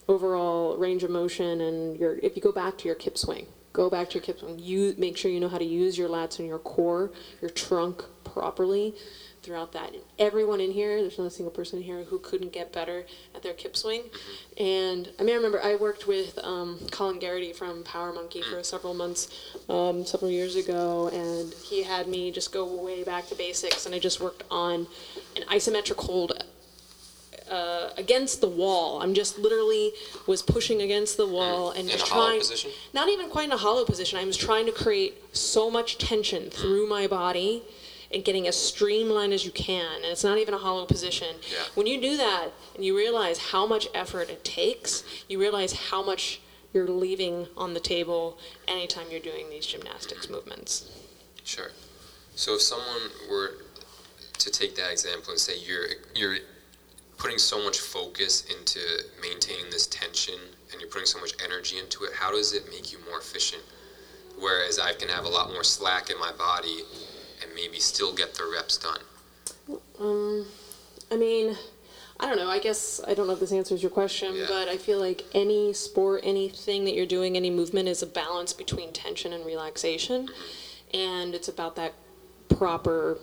overall 0.08 0.78
range 0.78 1.04
of 1.04 1.10
motion, 1.10 1.62
and 1.62 1.98
your. 1.98 2.18
If 2.22 2.36
you 2.36 2.42
go 2.42 2.52
back 2.52 2.78
to 2.80 2.86
your 2.86 2.96
kip 2.96 3.18
swing, 3.18 3.48
go 3.72 3.90
back 3.90 4.10
to 4.10 4.16
your 4.16 4.24
kip 4.24 4.40
swing. 4.40 4.60
You 4.60 4.96
make 4.98 5.16
sure 5.16 5.32
you 5.32 5.40
know 5.40 5.50
how 5.50 5.58
to 5.58 5.66
use 5.66 5.98
your 5.98 6.10
lats 6.10 6.40
and 6.40 6.48
your 6.48 6.60
core, 6.60 7.12
your 7.42 7.52
trunk 7.52 8.04
properly 8.24 8.96
throughout 9.46 9.72
that. 9.74 9.94
And 9.94 10.02
everyone 10.18 10.60
in 10.60 10.72
here, 10.72 11.00
there's 11.02 11.18
not 11.18 11.28
a 11.28 11.30
single 11.30 11.52
person 11.52 11.78
in 11.78 11.84
here 11.86 12.04
who 12.04 12.18
couldn't 12.20 12.52
get 12.52 12.74
better 12.74 13.06
at 13.36 13.44
their 13.44 13.54
kip 13.54 13.78
swing. 13.78 14.02
And 14.58 15.10
I 15.20 15.24
mean, 15.24 15.34
I 15.34 15.38
remember 15.38 15.62
I 15.62 15.76
worked 15.76 16.08
with 16.08 16.38
um, 16.44 16.80
Colin 16.92 17.20
Garrity 17.20 17.54
from 17.54 17.84
Power 17.84 18.12
Monkey 18.12 18.42
for 18.42 18.64
several 18.64 18.94
months, 18.94 19.30
um, 19.70 20.04
several 20.06 20.32
years 20.32 20.56
ago, 20.56 21.10
and 21.14 21.54
he 21.54 21.84
had 21.84 22.08
me 22.08 22.32
just 22.32 22.52
go 22.52 22.66
way 22.84 23.04
back 23.04 23.28
to 23.28 23.36
basics, 23.36 23.86
and 23.86 23.94
I 23.94 24.00
just 24.00 24.20
worked 24.20 24.44
on 24.50 24.88
an 25.36 25.44
isometric 25.50 25.98
hold 26.04 26.44
uh, 27.52 27.90
against 27.98 28.42
the 28.42 28.48
wall. 28.50 29.02
I'm 29.04 29.14
just 29.14 29.38
literally 29.38 29.92
was 30.26 30.42
pushing 30.42 30.82
against 30.82 31.18
the 31.18 31.28
wall 31.28 31.70
and 31.72 31.82
In 31.82 31.90
just 31.90 32.08
a 32.10 32.14
hollow 32.14 32.28
trying. 32.30 32.40
position? 32.40 32.72
Not 32.94 33.08
even 33.10 33.30
quite 33.30 33.46
in 33.46 33.52
a 33.52 33.58
hollow 33.58 33.86
position. 33.86 34.18
I 34.18 34.26
was 34.26 34.38
trying 34.38 34.66
to 34.66 34.72
create 34.72 35.36
so 35.36 35.70
much 35.70 36.00
tension 36.00 36.50
through 36.50 36.90
my 36.90 37.06
body 37.06 37.62
and 38.14 38.24
getting 38.24 38.48
as 38.48 38.56
streamlined 38.56 39.34
as 39.34 39.46
you 39.46 39.52
can. 39.52 39.96
And 39.96 40.06
it's 40.06 40.24
not 40.24 40.38
even 40.38 40.54
a 40.54 40.58
hollow 40.58 40.86
position. 40.86 41.36
Yeah. 41.52 41.64
When 41.76 41.88
you 41.88 42.00
do 42.02 42.18
that 42.18 42.50
and 42.76 42.84
you 42.84 42.96
realize 42.96 43.38
how 43.38 43.66
much 43.66 43.88
effort 43.94 44.30
it 44.30 44.44
takes, 44.44 45.04
you 45.28 45.40
realize 45.40 45.74
how 45.74 46.04
much 46.04 46.42
you're 46.74 46.88
leaving 46.88 47.48
on 47.56 47.74
the 47.74 47.80
table 47.80 48.38
anytime 48.68 49.06
you're 49.10 49.20
doing 49.22 49.50
these 49.50 49.66
gymnastics 49.66 50.30
movements. 50.30 50.92
Sure. 51.44 51.72
So 52.36 52.56
if 52.56 52.62
someone 52.62 53.12
were 53.30 53.52
to 54.38 54.52
take 54.52 54.76
that 54.76 54.92
example 54.92 55.32
and 55.32 55.40
say 55.40 55.54
you're 55.66 55.88
you're 56.14 56.38
putting 57.18 57.38
so 57.38 57.64
much 57.64 57.80
focus 57.80 58.46
into 58.46 58.80
maintaining 59.22 59.70
this 59.72 59.88
tension 59.88 60.36
and 60.72 60.82
you're 60.82 60.90
putting 60.90 61.06
so 61.06 61.20
much 61.20 61.32
energy 61.44 61.78
into 61.80 62.04
it, 62.04 62.12
how 62.14 62.30
does 62.30 62.54
it 62.54 62.64
make 62.70 62.92
you 62.92 63.00
more 63.10 63.20
efficient? 63.20 63.64
Whereas 64.38 64.80
I 64.80 64.94
can 64.94 65.08
have 65.08 65.24
a 65.24 65.30
lot 65.30 65.50
more 65.52 65.64
slack 65.64 66.10
in 66.10 66.20
my 66.20 66.34
body 66.38 66.80
maybe 67.56 67.80
still 67.80 68.14
get 68.14 68.36
the 68.36 68.44
reps 68.52 68.78
done. 68.78 69.00
Um, 70.00 70.46
I 71.12 71.16
mean, 71.16 71.56
I 72.20 72.28
don't 72.28 72.38
know. 72.38 72.50
I 72.50 72.60
guess 72.60 73.02
I 73.08 73.14
don't 73.14 73.28
know 73.28 73.34
if 73.34 73.40
this 73.40 73.52
answers 73.52 73.82
your 73.82 73.92
question, 73.92 74.36
Yeah. 74.36 74.46
but 74.48 74.68
I 74.68 74.78
feel 74.78 75.00
like 75.00 75.24
any 75.34 75.74
sport, 75.74 76.22
anything 76.24 76.86
that 76.86 76.94
you're 76.94 77.06
doing, 77.06 77.36
any 77.36 77.50
movement 77.50 77.88
is 77.88 78.02
a 78.02 78.08
balance 78.08 78.54
between 78.54 78.92
tension 78.94 79.34
and 79.34 79.46
relaxation, 79.46 80.30
and 80.94 81.34
it's 81.34 81.48
about 81.48 81.76
that 81.78 81.94
proper. 82.50 83.18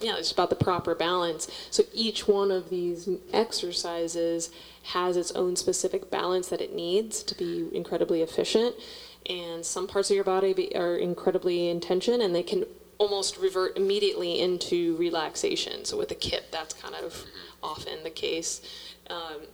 Yeah, 0.00 0.16
it's 0.16 0.32
about 0.32 0.48
the 0.48 0.56
proper 0.56 0.94
balance. 0.94 1.46
So 1.70 1.82
each 1.92 2.26
one 2.26 2.50
of 2.50 2.70
these 2.70 3.06
exercises 3.34 4.50
has 4.84 5.14
its 5.16 5.30
own 5.32 5.56
specific 5.56 6.10
balance 6.10 6.48
that 6.48 6.62
it 6.62 6.74
needs 6.74 7.22
to 7.24 7.34
be 7.34 7.68
incredibly 7.72 8.22
efficient. 8.22 8.74
And 9.28 9.64
some 9.64 9.86
parts 9.86 10.08
of 10.08 10.14
your 10.14 10.24
body 10.24 10.54
be, 10.54 10.74
are 10.74 10.96
incredibly 10.96 11.68
in 11.68 11.80
tension, 11.80 12.22
and 12.22 12.34
they 12.34 12.42
can 12.42 12.64
almost 13.00 13.38
revert 13.38 13.78
immediately 13.78 14.40
into 14.40 14.94
relaxation. 14.96 15.86
So 15.86 15.96
with 15.96 16.10
a 16.10 16.14
kip, 16.14 16.52
that's 16.52 16.74
kind 16.74 16.94
of 16.94 17.24
often 17.62 18.04
the 18.04 18.10
case. 18.10 18.60
Um, 19.08 19.46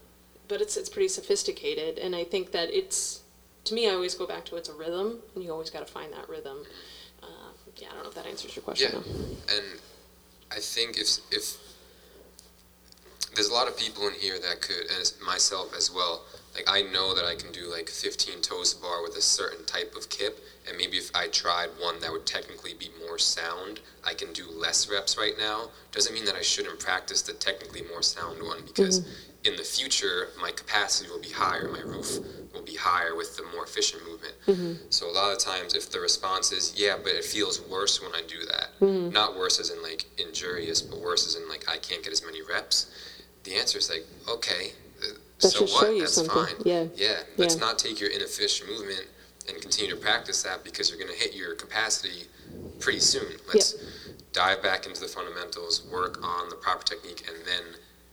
but 0.49 0.61
it's 0.61 0.77
it's 0.77 0.89
pretty 0.89 1.07
sophisticated, 1.07 1.97
and 1.97 2.15
I 2.15 2.23
think 2.23 2.51
that 2.51 2.69
it's 2.71 3.21
to 3.63 3.73
me. 3.73 3.89
I 3.89 3.93
always 3.93 4.15
go 4.15 4.27
back 4.27 4.45
to 4.45 4.57
it's 4.57 4.69
a 4.69 4.73
rhythm, 4.73 5.19
and 5.33 5.43
you 5.43 5.51
always 5.51 5.69
got 5.69 5.85
to 5.85 5.91
find 5.91 6.13
that 6.13 6.29
rhythm. 6.29 6.59
Uh, 7.23 7.51
yeah, 7.77 7.87
I 7.89 7.93
don't 7.95 8.03
know 8.03 8.09
if 8.09 8.15
that 8.15 8.27
answers 8.27 8.55
your 8.55 8.63
question. 8.63 8.91
Yeah. 8.93 8.99
though. 8.99 9.55
And 9.55 9.65
I 10.51 10.59
think 10.59 10.97
if 10.97 11.17
if 11.31 11.57
there's 13.33 13.49
a 13.49 13.53
lot 13.53 13.67
of 13.67 13.77
people 13.77 14.07
in 14.07 14.13
here 14.13 14.39
that 14.39 14.61
could, 14.61 14.85
and 14.91 15.13
myself 15.25 15.73
as 15.75 15.89
well. 15.91 16.21
Like 16.57 16.65
I 16.67 16.81
know 16.91 17.13
that 17.13 17.23
I 17.23 17.35
can 17.35 17.51
do 17.51 17.69
like 17.71 17.87
15 17.87 18.41
toes 18.41 18.73
to 18.73 18.81
bar 18.81 19.03
with 19.03 19.15
a 19.15 19.21
certain 19.21 19.63
type 19.65 19.93
of 19.95 20.09
kip, 20.09 20.39
and 20.67 20.75
maybe 20.75 20.97
if 20.97 21.11
I 21.15 21.27
tried 21.27 21.69
one 21.79 21.99
that 21.99 22.11
would 22.11 22.25
technically 22.25 22.73
be 22.73 22.89
more 23.05 23.19
sound, 23.19 23.79
I 24.03 24.15
can 24.15 24.33
do 24.33 24.45
less 24.49 24.89
reps 24.89 25.19
right 25.19 25.35
now. 25.37 25.69
Doesn't 25.91 26.15
mean 26.15 26.25
that 26.25 26.35
I 26.35 26.41
shouldn't 26.41 26.79
practice 26.79 27.21
the 27.21 27.33
technically 27.33 27.83
more 27.83 28.01
sound 28.01 28.41
one 28.41 28.65
because 28.65 29.01
mm-hmm. 29.01 29.51
in 29.51 29.55
the 29.55 29.63
future 29.63 30.29
my 30.41 30.49
capacity 30.49 31.11
will 31.11 31.21
be 31.21 31.29
higher, 31.29 31.69
my 31.69 31.81
roof 31.81 32.17
will 32.51 32.63
be 32.63 32.75
higher 32.75 33.15
with 33.15 33.37
the 33.37 33.43
more 33.53 33.63
efficient 33.63 34.03
movement. 34.07 34.33
Mm-hmm. 34.47 34.73
So 34.89 35.07
a 35.07 35.13
lot 35.13 35.31
of 35.31 35.37
times, 35.37 35.75
if 35.75 35.91
the 35.91 35.99
response 35.99 36.51
is 36.51 36.73
yeah, 36.75 36.95
but 36.97 37.11
it 37.11 37.23
feels 37.23 37.61
worse 37.69 38.01
when 38.01 38.15
I 38.15 38.23
do 38.27 38.39
that, 38.47 38.69
mm-hmm. 38.81 39.13
not 39.13 39.37
worse 39.37 39.59
as 39.59 39.69
in 39.69 39.83
like 39.83 40.05
injurious, 40.17 40.81
but 40.81 40.99
worse 40.99 41.27
as 41.27 41.35
in 41.39 41.47
like 41.47 41.69
I 41.69 41.77
can't 41.77 42.03
get 42.03 42.13
as 42.13 42.25
many 42.25 42.41
reps. 42.41 42.89
The 43.43 43.53
answer 43.53 43.77
is 43.77 43.91
like 43.91 44.07
okay, 44.27 44.71
so 45.53 45.61
what? 45.61 45.69
show 45.69 45.89
you 45.91 45.99
That's 46.01 46.13
something. 46.13 46.35
fine. 46.35 46.55
Yeah. 46.65 46.85
Yeah. 46.95 47.19
Let's 47.37 47.55
Yeah. 47.55 47.61
not 47.61 47.79
take 47.79 47.99
your 47.99 48.09
inefficient 48.09 48.69
movement 48.69 49.05
and 49.47 49.61
continue 49.61 49.91
to 49.95 49.99
practice 49.99 50.43
that 50.43 50.63
because 50.63 50.89
you're 50.89 50.99
going 50.99 51.11
to 51.11 51.17
hit 51.17 51.33
your 51.33 51.55
capacity 51.55 52.23
pretty 52.79 52.99
soon. 52.99 53.37
Let's 53.53 53.75
dive 54.33 54.61
back 54.61 54.85
into 54.85 55.01
the 55.01 55.07
fundamentals, 55.07 55.83
work 55.91 56.23
on 56.23 56.49
the 56.49 56.55
proper 56.55 56.83
technique, 56.83 57.23
and 57.27 57.37
then 57.45 57.63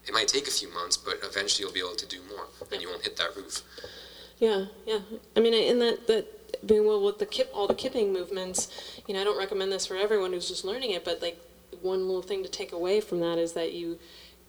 it 0.07 0.13
might 0.13 0.27
take 0.27 0.47
a 0.47 0.51
few 0.51 0.71
months, 0.73 0.97
but 0.97 1.19
eventually 1.23 1.63
you'll 1.65 1.73
be 1.73 1.79
able 1.79 1.95
to 1.95 2.05
do 2.07 2.19
more, 2.29 2.47
and 2.71 2.81
you 2.81 2.89
won't 2.89 3.03
hit 3.03 3.17
that 3.17 3.35
roof. 3.35 3.61
Yeah, 4.39 4.65
yeah. 4.85 4.99
I 5.35 5.39
mean, 5.39 5.53
in 5.53 5.79
that 5.79 6.07
that 6.07 6.25
I 6.61 6.71
mean, 6.73 6.85
well, 6.85 7.03
with 7.03 7.19
the 7.19 7.25
kip, 7.25 7.51
all 7.53 7.67
the 7.67 7.75
kipping 7.75 8.11
movements, 8.13 8.69
you 9.07 9.13
know, 9.13 9.21
I 9.21 9.23
don't 9.23 9.37
recommend 9.37 9.71
this 9.71 9.85
for 9.85 9.95
everyone 9.97 10.31
who's 10.33 10.47
just 10.47 10.65
learning 10.65 10.91
it, 10.91 11.03
but 11.05 11.21
like 11.21 11.39
one 11.81 12.05
little 12.07 12.21
thing 12.21 12.43
to 12.43 12.49
take 12.49 12.71
away 12.71 13.01
from 13.01 13.19
that 13.19 13.37
is 13.37 13.53
that 13.53 13.73
you, 13.73 13.99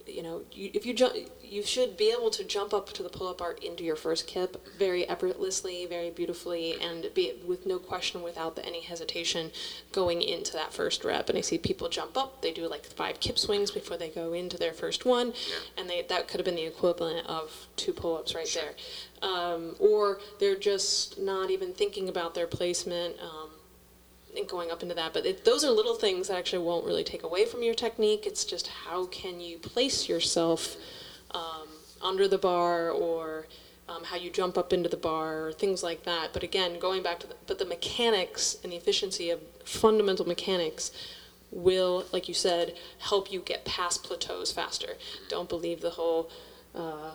you 0.07 0.23
know, 0.23 0.41
you, 0.51 0.71
if 0.73 0.85
you 0.85 0.93
jump, 0.93 1.13
you 1.43 1.63
should 1.63 1.97
be 1.97 2.11
able 2.11 2.29
to 2.31 2.43
jump 2.43 2.73
up 2.73 2.91
to 2.93 3.03
the 3.03 3.09
pull-up 3.09 3.37
bar 3.39 3.55
into 3.61 3.83
your 3.83 3.95
first 3.95 4.27
kip 4.27 4.65
very 4.77 5.07
effortlessly, 5.07 5.85
very 5.85 6.09
beautifully, 6.09 6.75
and 6.81 7.09
be 7.13 7.33
with 7.45 7.65
no 7.65 7.79
question, 7.79 8.21
without 8.21 8.55
the, 8.55 8.65
any 8.65 8.81
hesitation, 8.81 9.51
going 9.91 10.21
into 10.21 10.53
that 10.53 10.73
first 10.73 11.03
rep. 11.03 11.29
And 11.29 11.37
I 11.37 11.41
see 11.41 11.57
people 11.57 11.89
jump 11.89 12.17
up; 12.17 12.41
they 12.41 12.51
do 12.53 12.67
like 12.67 12.85
five 12.85 13.19
kip 13.19 13.37
swings 13.37 13.71
before 13.71 13.97
they 13.97 14.09
go 14.09 14.33
into 14.33 14.57
their 14.57 14.73
first 14.73 15.05
one, 15.05 15.27
Yeah. 15.27 15.55
and 15.77 15.89
they 15.89 16.01
that 16.03 16.27
could 16.27 16.39
have 16.39 16.45
been 16.45 16.55
the 16.55 16.65
equivalent 16.65 17.27
of 17.27 17.67
two 17.75 17.93
pull-ups 17.93 18.33
right 18.35 18.49
there. 18.53 18.73
Um, 19.21 19.75
or 19.79 20.19
they're 20.39 20.55
just 20.55 21.19
not 21.19 21.49
even 21.49 21.73
thinking 21.73 22.07
about 22.07 22.35
their 22.35 22.47
placement 22.47 23.15
um, 23.19 23.49
going 24.47 24.71
up 24.71 24.83
into 24.83 24.95
that. 24.95 25.13
But 25.13 25.25
it, 25.25 25.45
those 25.45 25.63
are 25.63 25.71
little 25.71 25.95
things 25.95 26.27
that 26.27 26.37
actually 26.37 26.63
won't 26.63 26.85
really 26.85 27.03
take 27.03 27.23
away 27.23 27.45
from 27.45 27.63
your 27.63 27.73
technique. 27.73 28.25
It's 28.25 28.45
just 28.45 28.67
how 28.67 29.05
can 29.07 29.39
you 29.39 29.57
place 29.57 30.07
yourself 30.07 30.77
um, 31.31 31.67
under 32.01 32.27
the 32.27 32.37
bar 32.37 32.89
or 32.89 33.47
um, 33.89 34.03
how 34.03 34.17
you 34.17 34.29
jump 34.29 34.57
up 34.57 34.73
into 34.73 34.89
the 34.89 34.97
bar 34.97 35.47
or 35.47 35.53
things 35.53 35.83
like 35.83 36.03
that. 36.03 36.33
But 36.33 36.43
again, 36.43 36.79
going 36.79 37.03
back 37.03 37.19
to 37.19 37.27
the, 37.27 37.35
but 37.45 37.59
the 37.59 37.65
mechanics 37.65 38.57
and 38.63 38.71
the 38.71 38.77
efficiency 38.77 39.29
of 39.29 39.39
fundamental 39.63 40.27
mechanics 40.27 40.91
will, 41.51 42.05
like 42.11 42.27
you 42.27 42.33
said, 42.33 42.75
help 42.99 43.31
you 43.31 43.39
get 43.39 43.63
past 43.65 44.03
plateaus 44.03 44.51
faster. 44.51 44.95
Don't 45.29 45.47
believe 45.47 45.81
the 45.81 45.91
whole 45.91 46.29
uh, 46.75 47.11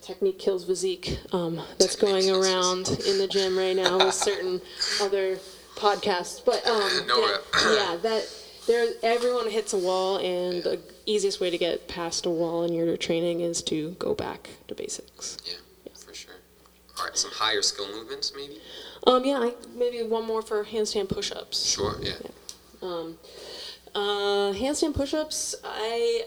technique 0.00 0.38
kills 0.38 0.64
physique 0.64 1.18
um, 1.32 1.60
that's 1.78 1.96
going 1.96 2.30
around 2.30 2.88
in 3.06 3.18
the 3.18 3.28
gym 3.30 3.58
right 3.58 3.76
now 3.76 3.98
with 3.98 4.14
certain 4.14 4.60
other 5.02 5.38
podcasts. 5.76 6.44
But 6.44 6.66
um, 6.66 7.06
No 7.06 7.20
yeah, 7.20 7.36
yeah, 7.74 7.96
that 8.02 8.28
there 8.66 8.88
everyone 9.02 9.48
hits 9.50 9.72
a 9.72 9.78
wall, 9.78 10.16
and 10.18 10.62
the 10.62 10.80
easiest 11.06 11.40
way 11.40 11.50
to 11.50 11.58
get 11.58 11.86
past 11.88 12.26
a 12.26 12.30
wall 12.30 12.64
in 12.64 12.72
your 12.72 12.96
training 12.96 13.40
is 13.40 13.62
to 13.62 13.92
go 13.92 14.14
back 14.14 14.50
to 14.68 14.74
basics. 14.74 15.38
Yeah, 15.44 15.54
for 15.94 16.14
sure. 16.14 16.34
All 16.98 17.04
right, 17.04 17.16
some 17.16 17.30
higher 17.30 17.62
skill 17.62 17.88
movements, 17.88 18.32
maybe. 18.34 18.60
Um, 19.06 19.24
yeah, 19.24 19.38
I, 19.38 19.54
maybe 19.74 20.02
one 20.02 20.26
more 20.26 20.42
for 20.42 20.64
handstand 20.64 21.08
push-ups. 21.08 21.74
Sure. 21.74 21.94
Yeah. 22.00 22.14
Um, 22.82 23.18
uh, 23.94 24.52
handstand 24.52 24.94
push-ups. 24.94 25.54
I 25.64 26.24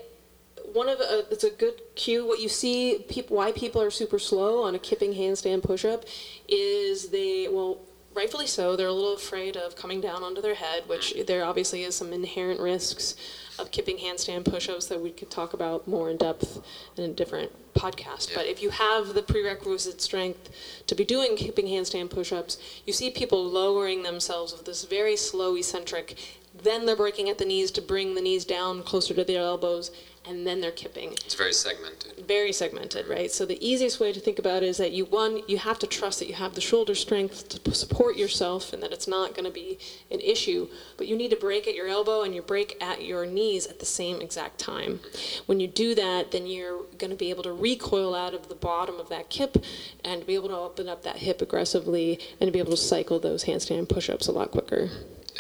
one 0.73 0.88
of 0.88 0.99
uh, 0.99 1.23
it's 1.31 1.43
a 1.43 1.49
good 1.49 1.81
cue. 1.95 2.25
What 2.25 2.39
you 2.39 2.49
see, 2.49 3.05
people 3.09 3.38
why 3.38 3.51
people 3.51 3.81
are 3.81 3.91
super 3.91 4.19
slow 4.19 4.63
on 4.63 4.75
a 4.75 4.79
kipping 4.79 5.13
handstand 5.13 5.63
push-up 5.63 6.05
is 6.47 7.09
they 7.09 7.47
well. 7.49 7.79
Rightfully 8.15 8.48
so, 8.48 8.76
they're 8.76 8.88
a 8.88 8.93
little 8.93 9.13
afraid 9.13 9.56
of 9.56 9.76
coming 9.76 10.02
down 10.02 10.24
onto 10.24 10.41
their 10.41 10.56
head, 10.56 10.84
which 10.88 11.13
there 11.28 11.45
obviously 11.45 11.84
is 11.84 11.95
some 11.95 12.12
inherent 12.12 12.60
risks 12.60 13.15
of 13.60 13.72
kipping 13.72 13.98
handstand 13.98 14.45
push-ups 14.45 14.88
that 14.88 15.00
we 15.00 15.12
could 15.12 15.30
talk 15.30 15.54
about 15.54 15.88
more 15.88 16.10
in 16.10 16.17
depth 16.17 16.62
in 16.98 17.04
a 17.04 17.13
different 17.13 17.52
podcast. 17.74 18.30
Yeah. 18.30 18.38
But 18.38 18.45
if 18.48 18.62
you 18.63 18.72
have 18.72 19.13
the 19.13 19.22
prerequisite 19.22 20.02
strength 20.02 20.50
to 20.88 20.95
be 20.95 21.06
doing 21.06 21.38
kipping 21.38 21.67
handstand 21.67 22.10
push-ups, 22.10 22.58
you 22.86 22.93
see 22.93 23.10
people 23.10 23.43
lowering 23.43 24.04
themselves 24.04 24.54
with 24.54 24.65
this 24.65 24.84
very 24.86 25.15
slow 25.15 25.56
eccentric. 25.56 26.17
Then 26.62 26.86
they're 26.86 26.95
breaking 26.95 27.30
at 27.30 27.38
the 27.38 27.45
knees 27.45 27.69
to 27.72 27.82
bring 27.82 28.15
the 28.15 28.22
knees 28.22 28.43
down 28.43 28.84
closer 28.84 29.13
to 29.13 29.24
their 29.24 29.41
elbows, 29.41 29.91
and 30.27 30.45
then 30.45 30.62
they're 30.62 30.71
kipping 30.71 31.13
It's 31.13 31.36
very 31.36 31.53
segmented. 31.53 32.25
very 32.27 32.51
segmented, 32.51 33.08
right? 33.08 33.32
So 33.32 33.45
the 33.45 33.63
easiest 33.65 33.99
way 33.99 34.12
to 34.13 34.19
think 34.19 34.39
about 34.39 34.63
it 34.63 34.67
is 34.67 34.77
that 34.77 34.91
you 34.91 35.05
one 35.05 35.41
you 35.47 35.58
have 35.58 35.79
to 35.79 35.88
trust 35.88 36.19
that 36.19 36.27
you 36.27 36.36
have 36.36 36.55
the 36.55 36.62
shoulder 36.62 36.95
strength 36.95 37.49
to 37.49 37.73
support 37.73 38.15
yourself 38.17 38.73
and 38.73 38.82
that 38.84 38.91
it's 38.91 39.08
not 39.08 39.34
going 39.34 39.45
to 39.45 39.51
be 39.51 39.79
an 40.12 40.19
issue, 40.19 40.67
but 40.97 41.08
you 41.08 41.15
need 41.15 41.29
to 41.29 41.36
break 41.38 41.67
at 41.67 41.75
your 41.75 41.88
elbow 41.88 42.21
and 42.23 42.36
you 42.36 42.41
break 42.41 42.77
at 42.82 43.03
your 43.03 43.25
knees 43.25 43.65
at 43.67 43.79
the 43.79 43.86
same 43.86 44.21
exact 44.21 44.60
time. 44.60 44.99
When 45.45 45.60
you 45.60 45.67
do 45.67 45.95
that, 45.95 46.32
then 46.32 46.47
you're 46.47 46.84
going 46.97 47.12
to 47.12 47.17
be 47.17 47.29
able 47.29 47.43
to 47.43 47.53
recoil 47.53 48.13
out 48.15 48.34
of 48.34 48.49
the 48.49 48.55
bottom 48.55 48.99
of 48.99 49.10
that 49.10 49.29
kip 49.29 49.58
and 50.03 50.25
be 50.25 50.36
able 50.36 50.49
to 50.49 50.58
open 50.58 50.89
up 50.89 51.03
that 51.03 51.17
hip 51.17 51.41
aggressively 51.41 52.19
and 52.39 52.51
be 52.51 52.60
able 52.60 52.71
to 52.71 52.77
cycle 52.77 53.19
those 53.19 53.45
handstand 53.45 53.89
push-ups 53.89 54.27
a 54.27 54.32
lot 54.32 54.51
quicker. 54.51 54.89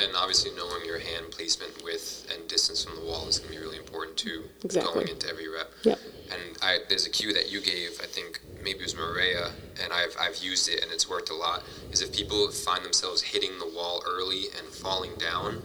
And 0.01 0.15
obviously, 0.15 0.51
knowing 0.55 0.85
your 0.85 0.99
hand 0.99 1.31
placement, 1.31 1.83
width, 1.83 2.31
and 2.33 2.47
distance 2.47 2.83
from 2.83 2.95
the 2.95 3.01
wall 3.01 3.27
is 3.27 3.39
going 3.39 3.53
to 3.53 3.59
be 3.59 3.63
really 3.63 3.77
important 3.77 4.17
too. 4.17 4.43
Exactly. 4.63 4.93
Going 4.93 5.07
into 5.07 5.27
every 5.27 5.49
rep. 5.49 5.71
Yep. 5.83 5.99
And 6.31 6.57
I, 6.61 6.79
there's 6.87 7.05
a 7.05 7.09
cue 7.09 7.33
that 7.33 7.51
you 7.51 7.59
gave. 7.59 7.99
I 8.01 8.05
think 8.05 8.39
maybe 8.63 8.79
it 8.79 8.83
was 8.83 8.95
Maria, 8.95 9.51
and 9.83 9.91
I've 9.91 10.15
I've 10.19 10.37
used 10.37 10.69
it 10.69 10.83
and 10.83 10.91
it's 10.91 11.09
worked 11.09 11.29
a 11.29 11.35
lot. 11.35 11.63
Is 11.91 12.01
if 12.01 12.13
people 12.13 12.49
find 12.51 12.83
themselves 12.83 13.21
hitting 13.21 13.57
the 13.59 13.67
wall 13.75 14.03
early 14.07 14.45
and 14.57 14.67
falling 14.67 15.15
down, 15.15 15.61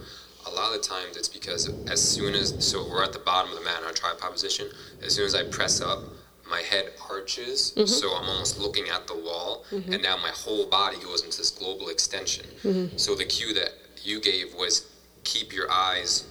a 0.46 0.50
lot 0.50 0.74
of 0.74 0.82
the 0.82 0.88
times 0.88 1.16
it's 1.16 1.28
because 1.28 1.70
as 1.88 2.02
soon 2.02 2.34
as 2.34 2.54
so 2.64 2.86
we're 2.88 3.04
at 3.04 3.12
the 3.12 3.18
bottom 3.20 3.50
of 3.52 3.58
the 3.58 3.64
mat 3.64 3.80
in 3.80 3.84
our 3.86 3.92
tripod 3.92 4.32
position. 4.32 4.68
As 5.02 5.14
soon 5.14 5.26
as 5.26 5.34
I 5.34 5.44
press 5.44 5.80
up, 5.80 6.00
my 6.48 6.60
head 6.60 6.92
arches, 7.10 7.72
mm-hmm. 7.76 7.86
so 7.86 8.14
I'm 8.14 8.28
almost 8.28 8.58
looking 8.58 8.88
at 8.88 9.06
the 9.06 9.14
wall, 9.14 9.64
mm-hmm. 9.70 9.92
and 9.92 10.02
now 10.02 10.16
my 10.16 10.30
whole 10.30 10.66
body 10.68 10.98
goes 11.02 11.24
into 11.24 11.38
this 11.38 11.50
global 11.50 11.88
extension. 11.88 12.46
Mm-hmm. 12.62 12.96
So 12.96 13.14
the 13.14 13.24
cue 13.24 13.54
that 13.54 13.72
you 14.04 14.20
gave 14.20 14.54
was 14.54 14.90
keep 15.24 15.52
your 15.52 15.70
eyes 15.70 16.26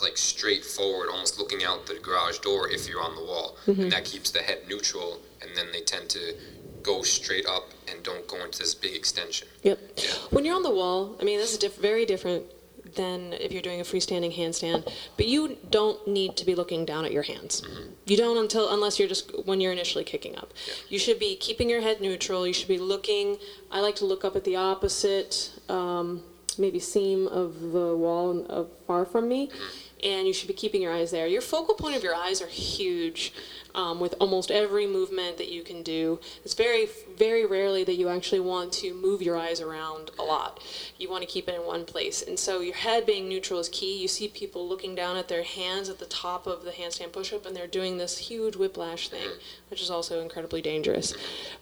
like 0.00 0.16
straight 0.16 0.64
forward, 0.64 1.08
almost 1.10 1.38
looking 1.38 1.64
out 1.64 1.86
the 1.86 1.94
garage 1.94 2.38
door 2.38 2.68
if 2.68 2.88
you're 2.88 3.02
on 3.02 3.14
the 3.14 3.22
wall, 3.22 3.56
and 3.66 3.92
that 3.92 4.04
keeps 4.04 4.30
the 4.30 4.40
head 4.40 4.58
neutral, 4.68 5.20
and 5.42 5.50
then 5.56 5.66
they 5.72 5.80
tend 5.80 6.08
to 6.10 6.34
go 6.82 7.02
straight 7.02 7.46
up 7.46 7.70
and 7.88 8.02
don't 8.02 8.26
go 8.28 8.42
into 8.44 8.58
this 8.58 8.74
big 8.74 8.94
extension. 8.94 9.48
Yep. 9.62 9.78
When 10.30 10.44
you're 10.44 10.56
on 10.56 10.62
the 10.62 10.74
wall, 10.74 11.16
I 11.20 11.24
mean, 11.24 11.38
this 11.38 11.52
is 11.52 11.58
diff- 11.58 11.76
very 11.76 12.04
different 12.04 12.44
than 12.96 13.32
if 13.34 13.50
you're 13.50 13.62
doing 13.62 13.80
a 13.80 13.84
freestanding 13.84 14.36
handstand, 14.36 14.90
but 15.16 15.26
you 15.26 15.56
don't 15.70 16.06
need 16.06 16.36
to 16.36 16.44
be 16.44 16.54
looking 16.54 16.84
down 16.84 17.04
at 17.04 17.12
your 17.12 17.22
hands. 17.22 17.62
You 18.06 18.16
don't 18.16 18.36
until 18.36 18.72
unless 18.72 18.98
you're 18.98 19.08
just 19.08 19.46
when 19.46 19.60
you're 19.60 19.72
initially 19.72 20.04
kicking 20.04 20.36
up. 20.36 20.52
You 20.88 20.98
should 20.98 21.18
be 21.18 21.34
keeping 21.36 21.68
your 21.68 21.80
head 21.80 22.00
neutral. 22.00 22.46
You 22.46 22.52
should 22.52 22.68
be 22.68 22.78
looking. 22.78 23.38
I 23.70 23.80
like 23.80 23.96
to 23.96 24.04
look 24.04 24.24
up 24.24 24.36
at 24.36 24.44
the 24.44 24.56
opposite, 24.56 25.50
um, 25.68 26.22
maybe 26.58 26.78
seam 26.78 27.26
of 27.26 27.60
the 27.72 27.96
wall 27.96 28.46
uh, 28.48 28.64
far 28.86 29.04
from 29.04 29.28
me, 29.28 29.50
and 30.02 30.26
you 30.26 30.32
should 30.32 30.48
be 30.48 30.54
keeping 30.54 30.82
your 30.82 30.92
eyes 30.92 31.10
there. 31.10 31.26
Your 31.26 31.42
focal 31.42 31.74
point 31.74 31.96
of 31.96 32.02
your 32.02 32.14
eyes 32.14 32.42
are 32.42 32.46
huge. 32.48 33.32
Um, 33.74 33.98
with 33.98 34.14
almost 34.20 34.52
every 34.52 34.86
movement 34.86 35.36
that 35.38 35.50
you 35.50 35.64
can 35.64 35.82
do, 35.82 36.20
it's 36.44 36.54
very, 36.54 36.86
very 37.18 37.44
rarely 37.44 37.82
that 37.82 37.96
you 37.96 38.08
actually 38.08 38.38
want 38.38 38.72
to 38.74 38.94
move 38.94 39.20
your 39.20 39.36
eyes 39.36 39.60
around 39.60 40.12
a 40.16 40.22
lot. 40.22 40.62
You 40.96 41.10
want 41.10 41.22
to 41.22 41.28
keep 41.28 41.48
it 41.48 41.56
in 41.56 41.66
one 41.66 41.84
place. 41.84 42.22
And 42.22 42.38
so 42.38 42.60
your 42.60 42.76
head 42.76 43.04
being 43.04 43.28
neutral 43.28 43.58
is 43.58 43.68
key. 43.68 44.00
You 44.00 44.06
see 44.06 44.28
people 44.28 44.68
looking 44.68 44.94
down 44.94 45.16
at 45.16 45.26
their 45.26 45.42
hands 45.42 45.88
at 45.88 45.98
the 45.98 46.06
top 46.06 46.46
of 46.46 46.64
the 46.64 46.70
handstand 46.70 47.12
push-up, 47.12 47.46
and 47.46 47.56
they're 47.56 47.66
doing 47.66 47.98
this 47.98 48.18
huge 48.18 48.54
whiplash 48.54 49.08
thing, 49.08 49.28
which 49.70 49.82
is 49.82 49.90
also 49.90 50.20
incredibly 50.20 50.62
dangerous. 50.62 51.12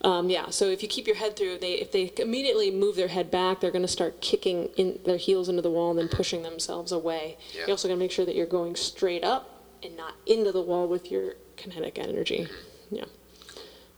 Um, 0.02 0.28
yeah. 0.28 0.50
So 0.50 0.66
if 0.66 0.82
you 0.82 0.88
keep 0.88 1.06
your 1.06 1.16
head 1.16 1.34
through, 1.34 1.58
they 1.58 1.74
if 1.74 1.92
they 1.92 2.12
immediately 2.18 2.70
move 2.70 2.96
their 2.96 3.08
head 3.08 3.30
back, 3.30 3.60
they're 3.60 3.70
going 3.70 3.82
to 3.82 3.88
start 3.88 4.20
kicking 4.20 4.68
in 4.76 4.98
their 5.06 5.16
heels 5.16 5.48
into 5.48 5.62
the 5.62 5.70
wall 5.70 5.90
and 5.90 5.98
then 5.98 6.08
pushing 6.08 6.42
themselves 6.42 6.92
away. 6.92 7.38
Yeah. 7.54 7.66
You 7.66 7.72
also 7.72 7.88
going 7.88 7.98
to 7.98 8.04
make 8.04 8.12
sure 8.12 8.26
that 8.26 8.34
you're 8.34 8.46
going 8.46 8.76
straight 8.76 9.24
up 9.24 9.51
and 9.82 9.96
not 9.96 10.14
into 10.26 10.52
the 10.52 10.62
wall 10.62 10.88
with 10.88 11.10
your 11.10 11.34
kinetic 11.56 11.98
energy. 11.98 12.48
Yeah. 12.90 13.04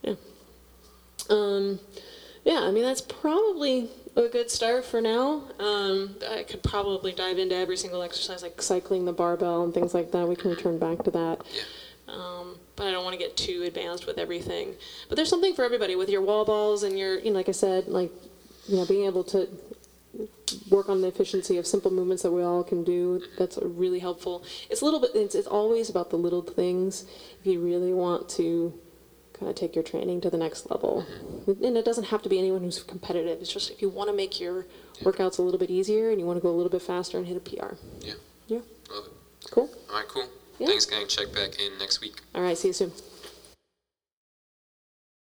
Yeah. 0.02 0.14
Um, 1.30 1.80
yeah, 2.44 2.60
I 2.60 2.70
mean, 2.70 2.82
that's 2.84 3.00
probably 3.00 3.90
a 4.16 4.28
good 4.28 4.50
start 4.50 4.84
for 4.84 5.00
now. 5.00 5.44
Um, 5.58 6.16
I 6.30 6.44
could 6.44 6.62
probably 6.62 7.12
dive 7.12 7.38
into 7.38 7.54
every 7.54 7.76
single 7.76 8.02
exercise, 8.02 8.42
like 8.42 8.60
cycling 8.60 9.04
the 9.04 9.12
barbell 9.12 9.64
and 9.64 9.72
things 9.72 9.94
like 9.94 10.12
that. 10.12 10.28
We 10.28 10.36
can 10.36 10.50
return 10.50 10.78
back 10.78 11.02
to 11.04 11.10
that. 11.12 11.42
Yeah. 11.52 11.62
Um, 12.06 12.58
but 12.76 12.86
I 12.86 12.90
don't 12.90 13.04
want 13.04 13.14
to 13.14 13.18
get 13.18 13.36
too 13.36 13.62
advanced 13.64 14.06
with 14.06 14.18
everything. 14.18 14.74
But 15.08 15.16
there's 15.16 15.30
something 15.30 15.54
for 15.54 15.64
everybody 15.64 15.96
with 15.96 16.10
your 16.10 16.20
wall 16.20 16.44
balls 16.44 16.82
and 16.82 16.98
your, 16.98 17.18
you 17.18 17.30
know, 17.30 17.36
like 17.36 17.48
I 17.48 17.52
said, 17.52 17.88
like, 17.88 18.12
you 18.68 18.76
know, 18.76 18.84
being 18.84 19.06
able 19.06 19.24
to 19.24 19.48
work 20.70 20.88
on 20.88 21.00
the 21.00 21.08
efficiency 21.08 21.56
of 21.58 21.66
simple 21.66 21.90
movements 21.90 22.22
that 22.22 22.32
we 22.32 22.42
all 22.42 22.64
can 22.64 22.84
do. 22.84 23.22
That's 23.38 23.58
really 23.62 23.98
helpful. 23.98 24.44
It's 24.70 24.80
a 24.80 24.84
little 24.84 25.00
bit. 25.00 25.10
It's, 25.14 25.34
it's 25.34 25.46
always 25.46 25.88
about 25.88 26.10
the 26.10 26.16
little 26.16 26.42
things. 26.42 27.04
If 27.40 27.46
you 27.46 27.60
really 27.60 27.92
want 27.92 28.28
to 28.30 28.78
kind 29.32 29.50
of 29.50 29.56
take 29.56 29.74
your 29.74 29.84
training 29.84 30.20
to 30.22 30.30
the 30.30 30.38
next 30.38 30.70
level, 30.70 31.06
mm-hmm. 31.46 31.64
and 31.64 31.76
it 31.76 31.84
doesn't 31.84 32.04
have 32.04 32.22
to 32.22 32.28
be 32.28 32.38
anyone 32.38 32.62
who's 32.62 32.82
competitive. 32.82 33.40
It's 33.40 33.52
just 33.52 33.70
if 33.70 33.82
you 33.82 33.88
want 33.88 34.08
to 34.10 34.16
make 34.16 34.40
your 34.40 34.66
workouts 35.02 35.38
a 35.38 35.42
little 35.42 35.58
bit 35.58 35.70
easier 35.70 36.10
and 36.10 36.20
you 36.20 36.26
want 36.26 36.36
to 36.36 36.42
go 36.42 36.50
a 36.50 36.56
little 36.56 36.70
bit 36.70 36.82
faster 36.82 37.18
and 37.18 37.26
hit 37.26 37.36
a 37.36 37.40
PR. 37.40 37.74
Yeah. 38.00 38.14
Yeah. 38.46 38.60
Love 38.90 39.06
it. 39.06 39.50
Cool. 39.50 39.70
All 39.90 39.96
right, 39.96 40.08
cool. 40.08 40.28
Yeah. 40.58 40.68
Thanks, 40.68 40.86
gang. 40.86 41.06
Check 41.08 41.32
back 41.32 41.60
in 41.60 41.78
next 41.78 42.00
week. 42.00 42.20
All 42.34 42.42
right. 42.42 42.56
See 42.56 42.68
you 42.68 42.74
soon. 42.74 42.92